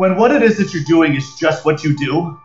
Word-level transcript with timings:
When 0.00 0.16
what 0.16 0.30
it 0.30 0.42
is 0.42 0.56
that 0.56 0.72
you're 0.72 0.82
doing 0.84 1.14
is 1.14 1.34
just 1.34 1.66
what 1.66 1.84
you 1.84 1.94
do, 1.94 2.40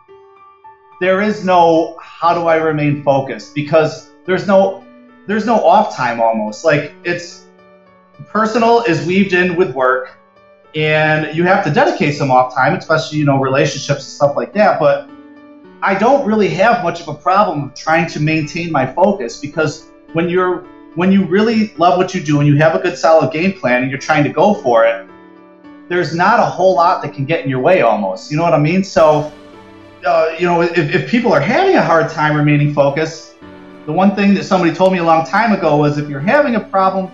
there 1.00 1.22
is 1.22 1.42
no 1.42 1.96
how 2.02 2.34
do 2.34 2.48
I 2.48 2.56
remain 2.56 3.02
focused 3.02 3.54
because 3.54 4.10
there's 4.26 4.46
no 4.46 4.84
there's 5.26 5.46
no 5.46 5.64
off 5.64 5.96
time 5.96 6.20
almost. 6.20 6.66
Like 6.66 6.92
it's 7.02 7.46
personal 8.26 8.82
is 8.82 9.06
weaved 9.06 9.32
in 9.32 9.56
with 9.56 9.74
work 9.74 10.18
and 10.74 11.34
you 11.34 11.44
have 11.44 11.64
to 11.64 11.70
dedicate 11.70 12.14
some 12.14 12.30
off 12.30 12.54
time, 12.54 12.74
especially, 12.74 13.16
you 13.20 13.24
know, 13.24 13.40
relationships 13.40 14.00
and 14.00 14.12
stuff 14.20 14.36
like 14.36 14.52
that. 14.52 14.78
But 14.78 15.08
I 15.80 15.94
don't 15.94 16.26
really 16.26 16.50
have 16.50 16.84
much 16.84 17.00
of 17.00 17.08
a 17.08 17.14
problem 17.14 17.72
trying 17.74 18.06
to 18.08 18.20
maintain 18.20 18.70
my 18.70 18.84
focus 18.84 19.40
because 19.40 19.88
when 20.12 20.28
you're 20.28 20.66
when 20.94 21.10
you 21.10 21.24
really 21.24 21.72
love 21.78 21.96
what 21.96 22.12
you 22.14 22.20
do 22.20 22.38
and 22.40 22.46
you 22.46 22.56
have 22.56 22.74
a 22.74 22.80
good 22.80 22.98
solid 22.98 23.32
game 23.32 23.54
plan 23.54 23.80
and 23.80 23.90
you're 23.90 24.06
trying 24.10 24.24
to 24.24 24.30
go 24.30 24.52
for 24.52 24.84
it, 24.84 25.08
there's 25.88 26.14
not 26.14 26.40
a 26.40 26.44
whole 26.44 26.74
lot 26.74 27.02
that 27.02 27.14
can 27.14 27.24
get 27.24 27.44
in 27.44 27.50
your 27.50 27.60
way 27.60 27.82
almost. 27.82 28.30
You 28.30 28.36
know 28.36 28.42
what 28.42 28.54
I 28.54 28.58
mean? 28.58 28.82
So, 28.82 29.32
uh, 30.04 30.34
you 30.38 30.46
know, 30.46 30.62
if, 30.62 30.76
if 30.76 31.10
people 31.10 31.32
are 31.32 31.40
having 31.40 31.76
a 31.76 31.82
hard 31.82 32.10
time 32.10 32.36
remaining 32.36 32.74
focused, 32.74 33.34
the 33.86 33.92
one 33.92 34.16
thing 34.16 34.34
that 34.34 34.44
somebody 34.44 34.74
told 34.74 34.92
me 34.92 34.98
a 34.98 35.04
long 35.04 35.24
time 35.24 35.52
ago 35.52 35.76
was 35.76 35.98
if 35.98 36.08
you're 36.08 36.20
having 36.20 36.56
a 36.56 36.60
problem 36.60 37.10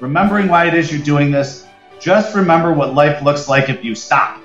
remembering 0.00 0.48
why 0.48 0.66
it 0.66 0.74
is 0.74 0.90
you're 0.92 1.04
doing 1.04 1.30
this, 1.30 1.66
just 2.00 2.34
remember 2.34 2.72
what 2.72 2.94
life 2.94 3.22
looks 3.22 3.48
like 3.48 3.68
if 3.68 3.84
you 3.84 3.94
stop. 3.94 4.40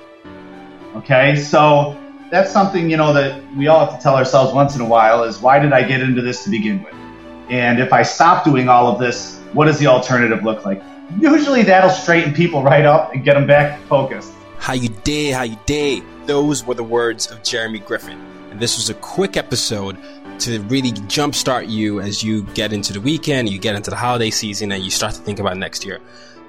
Okay? 0.96 1.36
So, 1.36 1.96
that's 2.30 2.52
something, 2.52 2.88
you 2.88 2.96
know, 2.96 3.12
that 3.12 3.42
we 3.56 3.66
all 3.66 3.84
have 3.84 3.96
to 3.96 4.02
tell 4.02 4.14
ourselves 4.14 4.54
once 4.54 4.76
in 4.76 4.80
a 4.80 4.86
while 4.86 5.24
is 5.24 5.38
why 5.40 5.58
did 5.58 5.72
I 5.72 5.82
get 5.82 6.00
into 6.00 6.22
this 6.22 6.44
to 6.44 6.50
begin 6.50 6.82
with? 6.82 6.94
And 7.48 7.80
if 7.80 7.92
I 7.92 8.02
stop 8.02 8.44
doing 8.44 8.68
all 8.68 8.86
of 8.86 9.00
this, 9.00 9.40
what 9.52 9.64
does 9.64 9.80
the 9.80 9.88
alternative 9.88 10.44
look 10.44 10.64
like? 10.64 10.80
Usually 11.18 11.62
that'll 11.62 11.90
straighten 11.90 12.32
people 12.32 12.62
right 12.62 12.84
up 12.84 13.12
and 13.14 13.24
get 13.24 13.34
them 13.34 13.46
back 13.46 13.80
focused. 13.86 14.32
How 14.58 14.74
you 14.74 14.88
day, 14.88 15.30
how 15.30 15.42
you 15.42 15.58
day. 15.66 16.02
Those 16.26 16.64
were 16.64 16.74
the 16.74 16.84
words 16.84 17.30
of 17.30 17.42
Jeremy 17.42 17.80
Griffin. 17.80 18.18
And 18.50 18.60
this 18.60 18.76
was 18.76 18.90
a 18.90 18.94
quick 18.94 19.36
episode 19.36 19.96
to 20.40 20.60
really 20.62 20.92
jumpstart 20.92 21.68
you 21.68 22.00
as 22.00 22.22
you 22.22 22.42
get 22.54 22.72
into 22.72 22.92
the 22.92 23.00
weekend, 23.00 23.48
you 23.48 23.58
get 23.58 23.74
into 23.74 23.90
the 23.90 23.96
holiday 23.96 24.30
season, 24.30 24.72
and 24.72 24.82
you 24.82 24.90
start 24.90 25.14
to 25.14 25.20
think 25.20 25.38
about 25.38 25.56
next 25.56 25.84
year. 25.84 26.00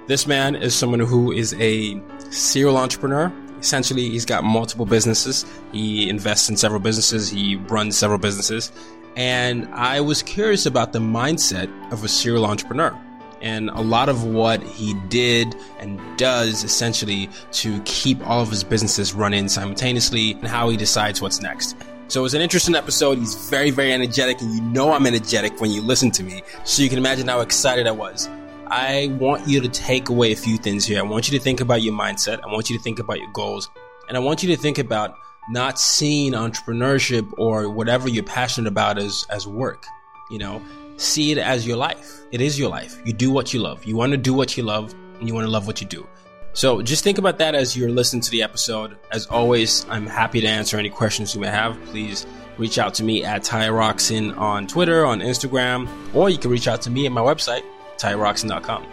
This 0.08 0.28
man 0.28 0.56
is 0.56 0.76
someone 0.76 1.00
who 1.00 1.32
is 1.32 1.54
a 1.60 2.02
serial 2.32 2.78
entrepreneur. 2.78 3.32
Essentially, 3.60 4.10
he's 4.10 4.26
got 4.26 4.44
multiple 4.44 4.86
businesses. 4.86 5.46
He 5.72 6.10
invests 6.10 6.50
in 6.50 6.58
several 6.58 6.80
businesses. 6.80 7.30
He 7.30 7.56
runs 7.56 7.98
several 7.98 8.20
businesses. 8.20 8.72
And 9.16 9.68
I 9.74 10.02
was 10.02 10.24
curious 10.24 10.66
about 10.66 10.94
the 10.94 11.00
mindset 11.00 11.70
of 11.92 12.04
a 12.04 12.08
serial 12.08 12.46
entrepreneur 12.46 12.98
and 13.42 13.70
a 13.72 13.82
lot 13.82 14.10
of 14.10 14.24
what 14.24 14.62
he 14.64 14.94
did 15.10 15.56
and 15.80 16.00
does 16.18 16.64
essentially 16.64 17.30
to 17.52 17.82
keep 17.84 18.26
all 18.28 18.42
of 18.42 18.50
his 18.50 18.64
businesses 18.64 19.14
running 19.14 19.50
simultaneously 19.50 20.34
and 20.34 20.48
how 20.48 20.70
he 20.70 20.78
decides 20.78 21.22
what's 21.22 21.42
next. 21.42 21.76
So 22.08 22.20
it 22.20 22.24
was 22.24 22.34
an 22.34 22.42
interesting 22.42 22.76
episode. 22.76 23.20
He's 23.20 23.50
very, 23.50 23.72
very 23.72 23.94
energetic, 23.94 24.42
and 24.42 24.54
you 24.54 24.62
know 24.62 24.92
I'm 24.92 25.08
energetic 25.08 25.62
when 25.62 25.72
you 25.72 25.82
listen 25.82 26.12
to 26.12 26.24
me. 26.24 26.44
So 26.66 26.84
you 26.84 26.90
can 26.90 26.98
imagine 26.98 27.28
how 27.28 27.40
excited 27.40 27.88
I 27.88 27.92
was. 27.92 28.28
I 28.68 29.16
want 29.20 29.48
you 29.48 29.62
to 29.62 29.70
take 29.70 30.10
away 30.10 30.34
a 30.34 30.36
few 30.36 30.58
things 30.58 30.86
here. 30.86 31.00
I 31.00 31.04
want 31.04 31.32
you 31.32 31.38
to 31.38 31.44
think 31.44 31.62
about 31.62 31.82
your 31.82 31.94
mindset. 31.94 32.42
I 32.44 32.48
want 32.48 32.70
you 32.70 32.78
to 32.78 32.84
think 32.84 33.00
about 33.00 33.20
your 33.20 33.32
goals. 33.32 33.70
And 34.10 34.18
I 34.18 34.20
want 34.20 34.44
you 34.44 34.54
to 34.54 34.62
think 34.62 34.78
about 34.78 35.16
not 35.50 35.80
seeing 35.80 36.34
entrepreneurship 36.34 37.34
or 37.38 37.70
whatever 37.70 38.10
you're 38.10 38.24
passionate 38.24 38.68
about 38.68 38.98
as, 38.98 39.26
as 39.30 39.48
work. 39.48 39.86
You 40.30 40.40
know, 40.40 40.62
see 41.02 41.32
it 41.32 41.38
as 41.38 41.66
your 41.66 41.78
life. 41.78 42.22
It 42.32 42.42
is 42.42 42.58
your 42.58 42.70
life. 42.70 43.02
You 43.06 43.14
do 43.14 43.32
what 43.32 43.54
you 43.54 43.60
love. 43.60 43.84
You 43.86 43.96
want 43.96 44.12
to 44.12 44.18
do 44.18 44.34
what 44.34 44.56
you 44.56 44.64
love 44.64 44.94
and 45.20 45.28
you 45.28 45.34
want 45.34 45.46
to 45.46 45.52
love 45.52 45.68
what 45.68 45.82
you 45.82 45.88
do. 45.88 46.08
So 46.54 46.82
just 46.82 47.04
think 47.04 47.18
about 47.18 47.38
that 47.38 47.56
as 47.56 47.78
you're 47.78 47.90
listening 47.90 48.22
to 48.24 48.32
the 48.32 48.44
episode. 48.44 48.98
As 49.12 49.26
always, 49.28 49.86
I'm 49.90 50.06
happy 50.06 50.42
to 50.42 50.48
answer 50.48 50.78
any 50.78 50.90
questions 50.90 51.34
you 51.34 51.42
may 51.42 51.48
have. 51.48 51.82
Please 51.86 52.26
reach 52.58 52.78
out 52.78 52.94
to 52.96 53.04
me 53.04 53.24
at 53.24 53.44
TyRoxin 53.44 54.38
on 54.38 54.68
Twitter, 54.68 55.06
on 55.06 55.22
Instagram, 55.22 55.88
or 56.14 56.30
you 56.30 56.38
can 56.38 56.52
reach 56.52 56.68
out 56.68 56.82
to 56.84 56.90
me 56.90 57.06
at 57.06 57.12
my 57.12 57.22
website, 57.22 57.64
tyroxin.com. 57.98 58.86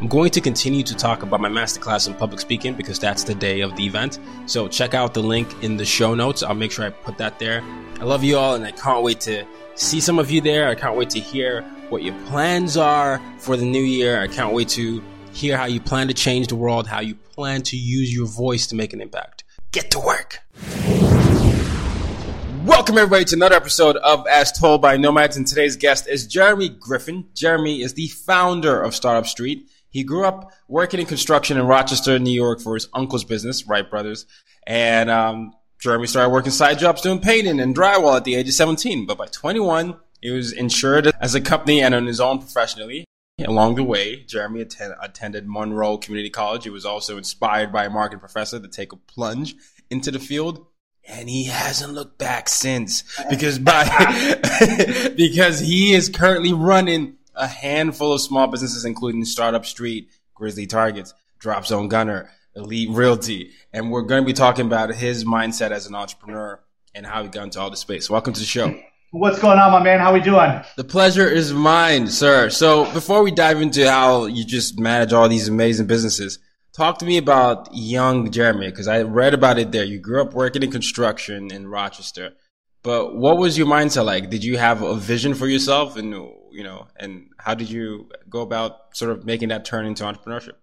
I'm 0.00 0.08
going 0.08 0.30
to 0.32 0.40
continue 0.40 0.82
to 0.82 0.94
talk 0.94 1.22
about 1.22 1.40
my 1.40 1.48
masterclass 1.48 2.08
in 2.08 2.14
public 2.14 2.40
speaking 2.40 2.74
because 2.74 2.98
that's 2.98 3.22
the 3.22 3.34
day 3.34 3.60
of 3.60 3.76
the 3.76 3.86
event. 3.86 4.18
So 4.46 4.66
check 4.66 4.92
out 4.92 5.14
the 5.14 5.22
link 5.22 5.62
in 5.62 5.76
the 5.76 5.84
show 5.84 6.14
notes. 6.14 6.42
I'll 6.42 6.54
make 6.54 6.72
sure 6.72 6.84
I 6.84 6.90
put 6.90 7.16
that 7.18 7.38
there. 7.38 7.62
I 8.00 8.04
love 8.04 8.24
you 8.24 8.36
all 8.36 8.56
and 8.56 8.64
I 8.64 8.72
can't 8.72 9.04
wait 9.04 9.20
to 9.20 9.44
see 9.76 10.00
some 10.00 10.18
of 10.18 10.30
you 10.30 10.40
there. 10.40 10.68
I 10.68 10.74
can't 10.74 10.96
wait 10.96 11.10
to 11.10 11.20
hear 11.20 11.62
what 11.88 12.02
your 12.02 12.14
plans 12.26 12.76
are 12.76 13.20
for 13.38 13.56
the 13.56 13.64
new 13.64 13.82
year. 13.82 14.20
I 14.20 14.28
can't 14.28 14.54
wait 14.54 14.68
to 14.70 15.02
hear 15.32 15.56
how 15.56 15.64
you 15.64 15.80
plan 15.80 16.06
to 16.08 16.14
change 16.14 16.46
the 16.46 16.56
world, 16.56 16.86
how 16.86 17.00
you 17.00 17.16
plan 17.16 17.62
to 17.62 17.76
use 17.76 18.14
your 18.14 18.26
voice 18.26 18.68
to 18.68 18.76
make 18.76 18.92
an 18.92 19.00
impact. 19.00 19.42
Get 19.72 19.90
to 19.90 19.98
work. 19.98 20.38
Welcome 22.64 22.96
everybody 22.98 23.24
to 23.26 23.34
another 23.34 23.56
episode 23.56 23.96
of 23.96 24.26
As 24.28 24.52
Told 24.52 24.80
by 24.80 24.96
Nomads, 24.96 25.36
and 25.36 25.46
today's 25.46 25.76
guest 25.76 26.08
is 26.08 26.26
Jeremy 26.26 26.68
Griffin. 26.68 27.28
Jeremy 27.34 27.82
is 27.82 27.94
the 27.94 28.06
founder 28.08 28.80
of 28.80 28.94
Startup 28.94 29.26
Street. 29.26 29.68
He 29.90 30.04
grew 30.04 30.24
up 30.24 30.52
working 30.68 31.00
in 31.00 31.06
construction 31.06 31.58
in 31.58 31.66
Rochester, 31.66 32.18
New 32.18 32.30
York 32.30 32.60
for 32.60 32.74
his 32.74 32.88
uncle's 32.94 33.24
business, 33.24 33.66
Wright 33.66 33.88
Brothers. 33.88 34.24
And 34.66 35.10
um, 35.10 35.52
Jeremy 35.84 36.06
started 36.06 36.30
working 36.30 36.50
side 36.50 36.78
jobs 36.78 37.02
doing 37.02 37.20
painting 37.20 37.60
and 37.60 37.76
drywall 37.76 38.16
at 38.16 38.24
the 38.24 38.36
age 38.36 38.48
of 38.48 38.54
17. 38.54 39.04
But 39.04 39.18
by 39.18 39.26
21, 39.26 39.94
he 40.22 40.30
was 40.30 40.50
insured 40.50 41.12
as 41.20 41.34
a 41.34 41.42
company 41.42 41.82
and 41.82 41.94
on 41.94 42.06
his 42.06 42.20
own 42.20 42.38
professionally. 42.38 43.04
Along 43.44 43.74
the 43.74 43.84
way, 43.84 44.22
Jeremy 44.22 44.62
atten- 44.62 44.94
attended 45.02 45.46
Monroe 45.46 45.98
Community 45.98 46.30
College. 46.30 46.64
He 46.64 46.70
was 46.70 46.86
also 46.86 47.18
inspired 47.18 47.70
by 47.70 47.84
a 47.84 47.90
marketing 47.90 48.20
professor 48.20 48.58
to 48.58 48.66
take 48.66 48.94
a 48.94 48.96
plunge 48.96 49.56
into 49.90 50.10
the 50.10 50.18
field. 50.18 50.64
And 51.06 51.28
he 51.28 51.44
hasn't 51.44 51.92
looked 51.92 52.16
back 52.16 52.48
since 52.48 53.04
because 53.28 53.58
by, 53.58 53.84
because 55.18 55.60
he 55.60 55.92
is 55.92 56.08
currently 56.08 56.54
running 56.54 57.18
a 57.34 57.46
handful 57.46 58.14
of 58.14 58.22
small 58.22 58.46
businesses, 58.46 58.86
including 58.86 59.26
Startup 59.26 59.66
Street, 59.66 60.08
Grizzly 60.34 60.66
Targets, 60.66 61.12
Drop 61.38 61.66
Zone 61.66 61.88
Gunner, 61.88 62.30
Elite 62.56 62.90
Realty. 62.90 63.50
And 63.72 63.90
we're 63.90 64.02
going 64.02 64.22
to 64.22 64.26
be 64.26 64.32
talking 64.32 64.66
about 64.66 64.94
his 64.94 65.24
mindset 65.24 65.70
as 65.70 65.86
an 65.86 65.94
entrepreneur 65.94 66.60
and 66.94 67.04
how 67.04 67.22
he 67.22 67.28
got 67.28 67.44
into 67.44 67.60
all 67.60 67.70
this 67.70 67.80
space. 67.80 68.08
Welcome 68.08 68.32
to 68.34 68.40
the 68.40 68.46
show. 68.46 68.74
What's 69.10 69.38
going 69.38 69.58
on, 69.58 69.70
my 69.70 69.82
man? 69.82 70.00
How 70.00 70.12
we 70.12 70.20
doing? 70.20 70.62
The 70.76 70.84
pleasure 70.84 71.28
is 71.28 71.52
mine, 71.52 72.08
sir. 72.08 72.50
So 72.50 72.92
before 72.92 73.22
we 73.22 73.30
dive 73.30 73.60
into 73.60 73.88
how 73.88 74.26
you 74.26 74.44
just 74.44 74.78
manage 74.78 75.12
all 75.12 75.28
these 75.28 75.48
amazing 75.48 75.86
businesses, 75.86 76.40
talk 76.72 76.98
to 76.98 77.04
me 77.04 77.16
about 77.16 77.68
young 77.72 78.30
Jeremy, 78.32 78.70
because 78.70 78.88
I 78.88 79.02
read 79.02 79.34
about 79.34 79.58
it 79.58 79.70
there. 79.70 79.84
You 79.84 80.00
grew 80.00 80.20
up 80.20 80.34
working 80.34 80.64
in 80.64 80.70
construction 80.72 81.52
in 81.52 81.68
Rochester. 81.68 82.32
But 82.82 83.14
what 83.16 83.38
was 83.38 83.56
your 83.56 83.66
mindset 83.66 84.04
like? 84.04 84.30
Did 84.30 84.44
you 84.44 84.58
have 84.58 84.82
a 84.82 84.94
vision 84.94 85.34
for 85.34 85.46
yourself 85.46 85.96
and, 85.96 86.10
you 86.10 86.64
know, 86.64 86.88
and 86.96 87.28
how 87.38 87.54
did 87.54 87.70
you 87.70 88.10
go 88.28 88.40
about 88.40 88.96
sort 88.96 89.12
of 89.12 89.24
making 89.24 89.48
that 89.48 89.64
turn 89.64 89.86
into 89.86 90.04
entrepreneurship? 90.04 90.54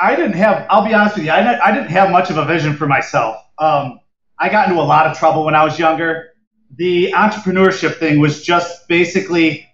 I, 0.00 0.16
didn't 0.16 0.34
have. 0.34 0.66
I'll 0.70 0.84
be 0.84 0.94
honest 0.94 1.16
with 1.16 1.26
you. 1.26 1.32
I 1.32 1.72
didn't 1.74 1.90
have 1.90 2.10
much 2.10 2.30
of 2.30 2.38
a 2.38 2.44
vision 2.44 2.76
for 2.76 2.86
myself. 2.86 3.36
Um, 3.58 4.00
I 4.38 4.48
got 4.48 4.68
into 4.68 4.80
a 4.80 4.84
lot 4.84 5.06
of 5.06 5.18
trouble 5.18 5.44
when 5.44 5.54
I 5.54 5.64
was 5.64 5.78
younger. 5.78 6.30
The 6.76 7.12
entrepreneurship 7.12 7.96
thing 7.98 8.20
was 8.20 8.42
just 8.42 8.88
basically 8.88 9.68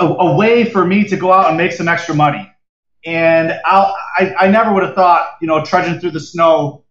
a, 0.00 0.06
a 0.06 0.36
way 0.36 0.64
for 0.64 0.84
me 0.86 1.04
to 1.08 1.16
go 1.16 1.32
out 1.32 1.48
and 1.48 1.56
make 1.56 1.72
some 1.72 1.88
extra 1.88 2.14
money. 2.14 2.48
and 3.06 3.60
I'll, 3.64 3.96
I 4.18 4.34
I 4.40 4.48
never 4.48 4.72
would 4.74 4.82
have 4.82 4.94
thought 4.94 5.26
you 5.40 5.48
know 5.48 5.64
trudging 5.64 6.00
through 6.00 6.12
the 6.12 6.20
snow, 6.20 6.84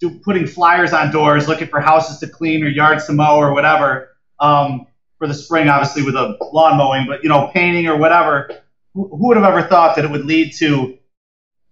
do, 0.00 0.20
putting 0.24 0.46
flyers 0.46 0.92
on 0.92 1.12
doors, 1.12 1.48
looking 1.48 1.68
for 1.68 1.80
houses 1.80 2.18
to 2.20 2.28
clean 2.28 2.64
or 2.64 2.68
yards 2.68 3.06
to 3.06 3.12
mow 3.12 3.36
or 3.38 3.52
whatever. 3.54 4.10
Um, 4.40 4.86
for 5.18 5.28
the 5.28 5.34
spring, 5.34 5.68
obviously 5.68 6.04
with 6.04 6.16
a 6.16 6.36
lawn 6.52 6.76
mowing, 6.78 7.06
but 7.08 7.22
you 7.22 7.28
know 7.30 7.50
painting 7.54 7.88
or 7.88 7.96
whatever. 7.96 8.50
Who, 8.94 9.08
who 9.08 9.28
would 9.28 9.36
have 9.36 9.46
ever 9.46 9.62
thought 9.62 9.96
that 9.96 10.04
it 10.04 10.10
would 10.10 10.26
lead 10.26 10.54
to 10.58 10.98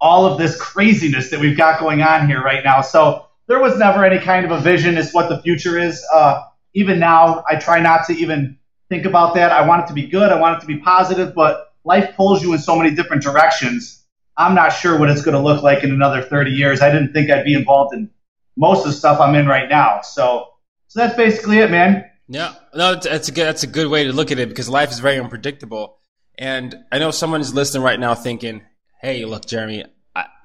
all 0.02 0.26
of 0.26 0.36
this 0.36 0.60
craziness 0.60 1.30
that 1.30 1.40
we've 1.40 1.56
got 1.56 1.80
going 1.80 2.02
on 2.02 2.26
here 2.26 2.42
right 2.42 2.62
now? 2.62 2.82
So 2.82 3.24
there 3.46 3.60
was 3.60 3.78
never 3.78 4.04
any 4.04 4.18
kind 4.18 4.44
of 4.44 4.50
a 4.50 4.60
vision 4.60 4.98
as 4.98 5.12
what 5.12 5.30
the 5.30 5.40
future 5.40 5.78
is. 5.78 6.04
Uh, 6.12 6.42
even 6.74 6.98
now, 6.98 7.44
I 7.48 7.56
try 7.56 7.80
not 7.80 8.06
to 8.08 8.12
even 8.14 8.58
think 8.88 9.06
about 9.06 9.34
that. 9.34 9.52
I 9.52 9.66
want 9.66 9.84
it 9.84 9.86
to 9.88 9.94
be 9.94 10.06
good. 10.06 10.30
I 10.30 10.38
want 10.38 10.58
it 10.58 10.60
to 10.60 10.66
be 10.66 10.78
positive, 10.78 11.34
but 11.34 11.72
life 11.84 12.14
pulls 12.16 12.42
you 12.42 12.52
in 12.52 12.58
so 12.58 12.76
many 12.76 12.94
different 12.94 13.22
directions. 13.22 14.04
I'm 14.36 14.54
not 14.54 14.70
sure 14.70 14.98
what 14.98 15.10
it's 15.10 15.22
going 15.22 15.36
to 15.36 15.42
look 15.42 15.62
like 15.62 15.84
in 15.84 15.90
another 15.90 16.22
30 16.22 16.50
years. 16.50 16.80
I 16.80 16.90
didn't 16.90 17.12
think 17.12 17.30
I'd 17.30 17.44
be 17.44 17.54
involved 17.54 17.94
in 17.94 18.10
most 18.56 18.80
of 18.80 18.86
the 18.86 18.92
stuff 18.92 19.20
I'm 19.20 19.34
in 19.34 19.46
right 19.46 19.68
now. 19.68 20.00
So, 20.02 20.48
so 20.88 21.00
that's 21.00 21.16
basically 21.16 21.58
it, 21.58 21.70
man. 21.70 22.04
Yeah, 22.28 22.54
no, 22.74 22.94
that's 22.94 23.28
a 23.28 23.32
good 23.32 23.44
that's 23.44 23.62
a 23.62 23.66
good 23.66 23.88
way 23.88 24.04
to 24.04 24.12
look 24.12 24.30
at 24.30 24.38
it 24.38 24.48
because 24.48 24.68
life 24.68 24.90
is 24.90 25.00
very 25.00 25.18
unpredictable. 25.18 25.98
And 26.38 26.74
I 26.90 26.98
know 26.98 27.10
someone 27.10 27.40
is 27.40 27.52
listening 27.52 27.82
right 27.82 28.00
now 28.00 28.14
thinking, 28.14 28.62
"Hey, 29.02 29.24
look, 29.24 29.44
Jeremy, 29.44 29.84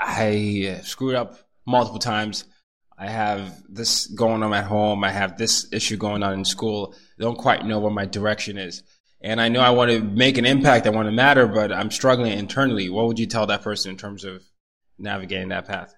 I, 0.08 0.80
screwed 0.84 1.16
up 1.16 1.38
multiple 1.66 2.00
times. 2.00 2.46
I 2.98 3.10
have 3.10 3.62
this 3.70 4.08
going 4.08 4.42
on 4.42 4.54
at 4.54 4.66
home. 4.66 5.04
I 5.04 5.12
have 5.12 5.38
this 5.38 5.72
issue 5.72 5.98
going 5.98 6.24
on 6.24 6.34
in 6.34 6.46
school. 6.46 6.96
I 7.20 7.24
don't 7.24 7.38
quite 7.38 7.66
know 7.66 7.80
what 7.80 7.92
my 7.92 8.06
direction 8.06 8.58
is. 8.58 8.82
And 9.22 9.42
I 9.42 9.50
know 9.50 9.60
I 9.60 9.72
want 9.72 9.92
to 9.92 10.02
make 10.02 10.38
an 10.38 10.46
impact. 10.46 10.88
I 10.88 10.92
want 10.92 11.08
to 11.08 11.12
matter, 11.12 11.48
but 11.48 11.72
I'm 11.72 11.92
struggling 11.92 12.32
internally. 12.32 12.90
What 12.90 13.08
would 13.08 13.20
you 13.20 13.26
tell 13.26 13.48
that 13.48 13.62
person 13.62 13.92
in 13.92 13.98
terms 13.98 14.24
of 14.24 14.44
navigating 14.98 15.50
that 15.50 15.68
path? 15.68 15.94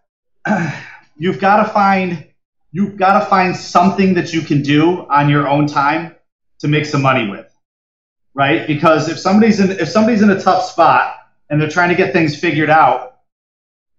You've 1.18 1.40
got 1.40 1.64
to 1.64 1.70
find 1.70 2.26
you've 2.72 2.98
got 2.98 3.20
to 3.20 3.26
find 3.26 3.56
something 3.56 4.14
that 4.14 4.32
you 4.32 4.42
can 4.42 4.62
do 4.62 5.06
on 5.10 5.28
your 5.28 5.48
own 5.48 5.68
time 5.68 6.16
to 6.60 6.68
make 6.68 6.86
some 6.86 7.02
money 7.02 7.28
with, 7.30 7.52
right? 8.34 8.68
Because 8.68 9.10
if 9.10 9.20
somebody's 9.20 9.60
in 9.60 9.72
if 9.72 9.90
somebody's 9.90 10.22
in 10.22 10.30
a 10.30 10.42
tough 10.42 10.64
spot 10.64 11.16
and 11.50 11.60
they're 11.60 11.70
trying 11.70 11.90
to 11.90 11.96
get 11.96 12.14
things 12.14 12.40
figured 12.40 12.70
out, 12.70 13.09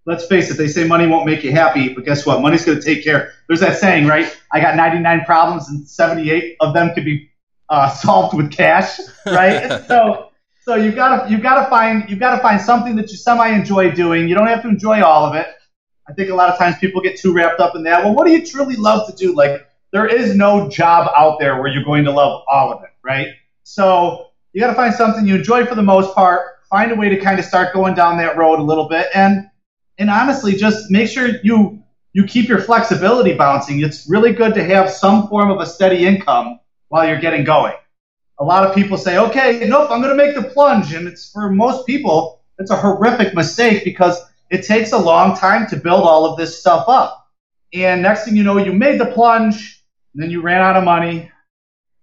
let's 0.07 0.27
face 0.27 0.51
it, 0.51 0.57
they 0.57 0.69
say 0.69 0.87
money 0.87 1.07
won't 1.07 1.27
make 1.27 1.45
you 1.45 1.53
happy, 1.53 1.93
but 1.95 2.05
guess 2.05 2.25
what? 2.25 2.41
Money's 2.41 2.65
going 2.65 2.79
to 2.79 2.85
take 2.85 3.05
care. 3.05 3.33
There's 3.49 3.61
that 3.61 3.79
saying, 3.79 4.07
right? 4.07 4.35
I 4.53 4.61
got 4.61 4.77
99 4.77 5.25
problems 5.25 5.69
and 5.69 5.87
78 5.87 6.57
of 6.61 6.75
them 6.75 6.95
could 6.95 7.05
be 7.05 7.31
uh, 7.69 7.89
solved 7.95 8.37
with 8.37 8.51
cash, 8.53 8.99
right? 9.27 9.85
so, 9.89 10.31
so 10.63 10.75
you've 10.75 10.95
got 10.95 11.25
to 11.25 11.31
you've 11.31 11.43
got 11.43 11.65
to 11.65 11.71
find 11.71 12.09
you've 12.09 12.19
got 12.19 12.37
to 12.37 12.43
find 12.43 12.61
something 12.61 12.97
that 12.97 13.11
you 13.11 13.17
semi 13.17 13.49
enjoy 13.49 13.91
doing. 13.91 14.29
You 14.29 14.35
don't 14.35 14.47
have 14.47 14.63
to 14.63 14.69
enjoy 14.69 15.03
all 15.03 15.25
of 15.25 15.35
it. 15.35 15.47
I 16.09 16.13
think 16.13 16.31
a 16.31 16.35
lot 16.35 16.49
of 16.49 16.59
times 16.59 16.77
people 16.79 17.01
get 17.01 17.19
too 17.19 17.33
wrapped 17.33 17.61
up 17.61 17.77
in 17.77 17.85
that. 17.85 18.05
Well, 18.05 18.15
what 18.15 18.27
do 18.27 18.33
you 18.33 18.45
truly 18.45 18.75
love 18.75 19.09
to 19.09 19.15
do? 19.17 19.33
Like, 19.33 19.67
there 19.93 20.07
is 20.07 20.35
no 20.35 20.69
job 20.69 21.11
out 21.17 21.39
there 21.39 21.61
where 21.61 21.71
you're 21.71 21.85
going 21.85 22.05
to 22.05 22.11
love 22.11 22.43
all 22.51 22.73
of 22.73 22.83
it, 22.83 22.91
right? 23.03 23.29
So 23.63 24.31
you 24.53 24.61
got 24.61 24.69
to 24.69 24.75
find 24.75 24.93
something 24.93 25.27
you 25.27 25.37
enjoy 25.37 25.67
for 25.67 25.77
the 25.77 25.83
most 25.83 26.15
part. 26.15 26.47
Find 26.69 26.91
a 26.91 26.97
way 26.97 27.09
to 27.09 27.17
kind 27.17 27.39
of 27.39 27.45
start 27.45 27.73
going 27.73 27.95
down 27.95 28.17
that 28.19 28.37
road 28.37 28.59
a 28.59 28.63
little 28.63 28.89
bit, 28.89 29.09
and 29.15 29.50
and 30.01 30.11
honestly, 30.11 30.57
just 30.57 30.91
make 30.91 31.09
sure 31.09 31.29
you 31.45 31.81
you 32.13 32.25
keep 32.25 32.49
your 32.49 32.59
flexibility 32.59 33.35
bouncing. 33.35 33.81
It's 33.81 34.09
really 34.11 34.33
good 34.33 34.55
to 34.55 34.65
have 34.65 34.91
some 34.91 35.29
form 35.29 35.51
of 35.53 35.61
a 35.61 35.67
steady 35.67 36.07
income 36.07 36.59
while 36.89 37.07
you're 37.07 37.21
getting 37.21 37.45
going. 37.45 37.75
A 38.41 38.45
lot 38.45 38.67
of 38.67 38.75
people 38.75 38.97
say, 38.97 39.19
okay, 39.19 39.65
nope, 39.69 39.91
I'm 39.93 40.03
going 40.03 40.17
to 40.17 40.17
make 40.17 40.35
the 40.35 40.43
plunge. 40.43 40.93
And 40.93 41.07
it's 41.07 41.31
for 41.31 41.51
most 41.51 41.87
people, 41.87 42.41
it's 42.59 42.73
a 42.73 42.77
horrific 42.77 43.33
mistake 43.35 43.85
because 43.85 44.19
it 44.51 44.65
takes 44.65 44.91
a 44.91 44.99
long 44.99 45.37
time 45.37 45.69
to 45.69 45.77
build 45.77 46.03
all 46.03 46.25
of 46.25 46.37
this 46.37 46.59
stuff 46.59 46.89
up. 46.89 47.29
And 47.73 48.03
next 48.03 48.25
thing 48.25 48.35
you 48.35 48.43
know, 48.43 48.57
you 48.57 48.73
made 48.73 48.99
the 48.99 49.07
plunge, 49.07 49.85
and 50.15 50.23
then 50.23 50.31
you 50.31 50.41
ran 50.41 50.63
out 50.63 50.75
of 50.75 50.83
money, 50.83 51.31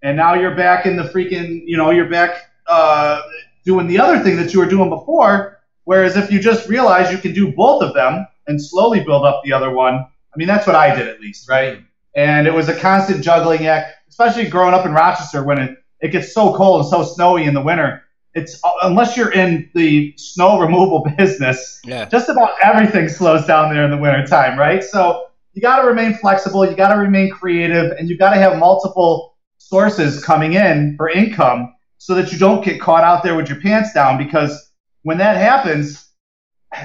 and 0.04 0.16
now 0.16 0.36
you're 0.36 0.56
back 0.56 0.86
in 0.86 0.96
the 0.96 1.04
freaking, 1.04 1.64
you 1.66 1.76
know, 1.76 1.90
you're 1.90 2.10
back 2.10 2.50
uh, 2.68 3.22
doing 3.66 3.88
the 3.88 4.00
other 4.00 4.24
thing 4.24 4.38
that 4.38 4.54
you 4.54 4.60
were 4.62 4.70
doing 4.70 4.88
before 4.88 5.57
Whereas 5.88 6.18
if 6.18 6.30
you 6.30 6.38
just 6.42 6.68
realize 6.68 7.14
you 7.14 7.18
can 7.18 7.32
do 7.34 7.54
both 7.54 7.82
of 7.82 7.94
them 7.94 8.28
and 8.48 8.62
slowly 8.62 9.00
build 9.06 9.24
up 9.24 9.40
the 9.46 9.54
other 9.54 9.72
one, 9.72 9.94
I 9.96 10.36
mean, 10.36 10.46
that's 10.46 10.68
what 10.68 10.76
I 10.76 10.94
did 10.94 11.08
at 11.08 11.22
least, 11.22 11.48
right? 11.48 11.80
And 12.14 12.46
it 12.46 12.54
was 12.54 12.68
a 12.68 12.76
constant 12.78 13.24
juggling 13.24 13.68
act, 13.68 13.94
especially 14.10 14.50
growing 14.50 14.74
up 14.74 14.86
in 14.86 14.92
Rochester 14.92 15.46
when 15.46 15.58
it, 15.60 15.78
it 16.02 16.10
gets 16.10 16.34
so 16.34 16.54
cold 16.54 16.82
and 16.82 16.90
so 16.90 17.04
snowy 17.04 17.46
in 17.46 17.54
the 17.54 17.62
winter. 17.62 18.04
It's 18.34 18.60
unless 18.82 19.16
you're 19.16 19.32
in 19.32 19.70
the 19.76 20.14
snow 20.18 20.60
removal 20.60 21.06
business, 21.18 21.80
Yeah. 21.86 22.04
just 22.10 22.28
about 22.28 22.50
everything 22.62 23.08
slows 23.08 23.46
down 23.46 23.74
there 23.74 23.86
in 23.86 23.90
the 23.90 23.96
wintertime, 23.98 24.60
right? 24.60 24.84
So 24.84 25.28
you 25.54 25.62
got 25.62 25.82
to 25.82 25.88
remain 25.88 26.16
flexible, 26.16 26.70
you 26.70 26.76
got 26.76 26.94
to 26.94 27.00
remain 27.00 27.32
creative, 27.32 27.94
and 27.94 28.10
you 28.10 28.18
got 28.18 28.34
to 28.34 28.40
have 28.42 28.58
multiple 28.60 29.38
sources 29.58 30.22
coming 30.22 30.52
in 30.52 30.98
for 30.98 31.08
income 31.10 31.74
so 31.98 32.14
that 32.14 32.34
you 32.34 32.38
don't 32.38 32.62
get 32.66 32.82
caught 32.82 33.06
out 33.06 33.24
there 33.24 33.36
with 33.38 33.48
your 33.48 33.62
pants 33.62 33.94
down 33.94 34.18
because 34.18 34.67
when 35.08 35.20
that 35.20 35.38
happens, 35.38 36.10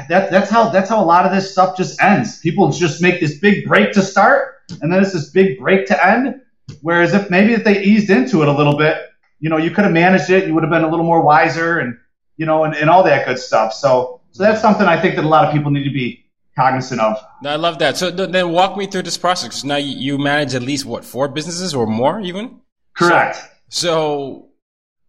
that, 0.08 0.30
that's 0.30 0.48
how 0.48 0.69
that's 0.69 0.88
how 0.88 1.02
a 1.02 1.04
lot 1.04 1.26
of 1.26 1.32
this 1.32 1.50
stuff 1.50 1.76
just 1.76 2.00
ends. 2.00 2.38
People 2.38 2.70
just 2.70 3.02
make 3.02 3.19
this 3.19 3.40
big 3.40 3.66
break 3.66 3.90
to 3.94 4.00
start, 4.00 4.60
and 4.80 4.92
then 4.92 5.02
it's 5.02 5.12
this 5.12 5.30
big 5.30 5.58
break 5.58 5.86
to 5.86 6.06
end. 6.06 6.40
Whereas 6.82 7.14
if 7.14 7.30
maybe 7.30 7.52
if 7.52 7.64
they 7.64 7.82
eased 7.82 8.10
into 8.10 8.42
it 8.42 8.48
a 8.48 8.52
little 8.52 8.78
bit, 8.78 8.96
you 9.40 9.50
know, 9.50 9.56
you 9.56 9.72
could 9.72 9.82
have 9.82 9.92
managed 9.92 10.30
it. 10.30 10.46
You 10.46 10.54
would 10.54 10.62
have 10.62 10.70
been 10.70 10.84
a 10.84 10.88
little 10.88 11.04
more 11.04 11.20
wiser, 11.20 11.80
and 11.80 11.98
you 12.36 12.46
know, 12.46 12.62
and, 12.62 12.76
and 12.76 12.88
all 12.88 13.02
that 13.02 13.26
good 13.26 13.40
stuff. 13.40 13.72
So 13.72 14.20
so 14.30 14.44
that's 14.44 14.62
something 14.62 14.86
I 14.86 15.00
think 15.00 15.16
that 15.16 15.24
a 15.24 15.28
lot 15.28 15.44
of 15.44 15.52
people 15.52 15.72
need 15.72 15.82
to 15.82 15.90
be 15.90 16.24
cognizant 16.54 17.00
of. 17.00 17.16
I 17.44 17.56
love 17.56 17.80
that. 17.80 17.96
So 17.96 18.14
th- 18.14 18.30
then 18.30 18.52
walk 18.52 18.76
me 18.76 18.86
through 18.86 19.02
this 19.02 19.19
process. 19.19 19.64
now 19.64 19.78
you, 19.78 19.96
you 19.98 20.16
manage 20.16 20.54
at 20.54 20.62
least 20.62 20.84
what 20.84 21.04
four 21.04 21.26
businesses 21.26 21.74
or 21.74 21.88
more 21.88 22.20
even. 22.20 22.60
Correct. 22.94 23.36
So 23.69 24.51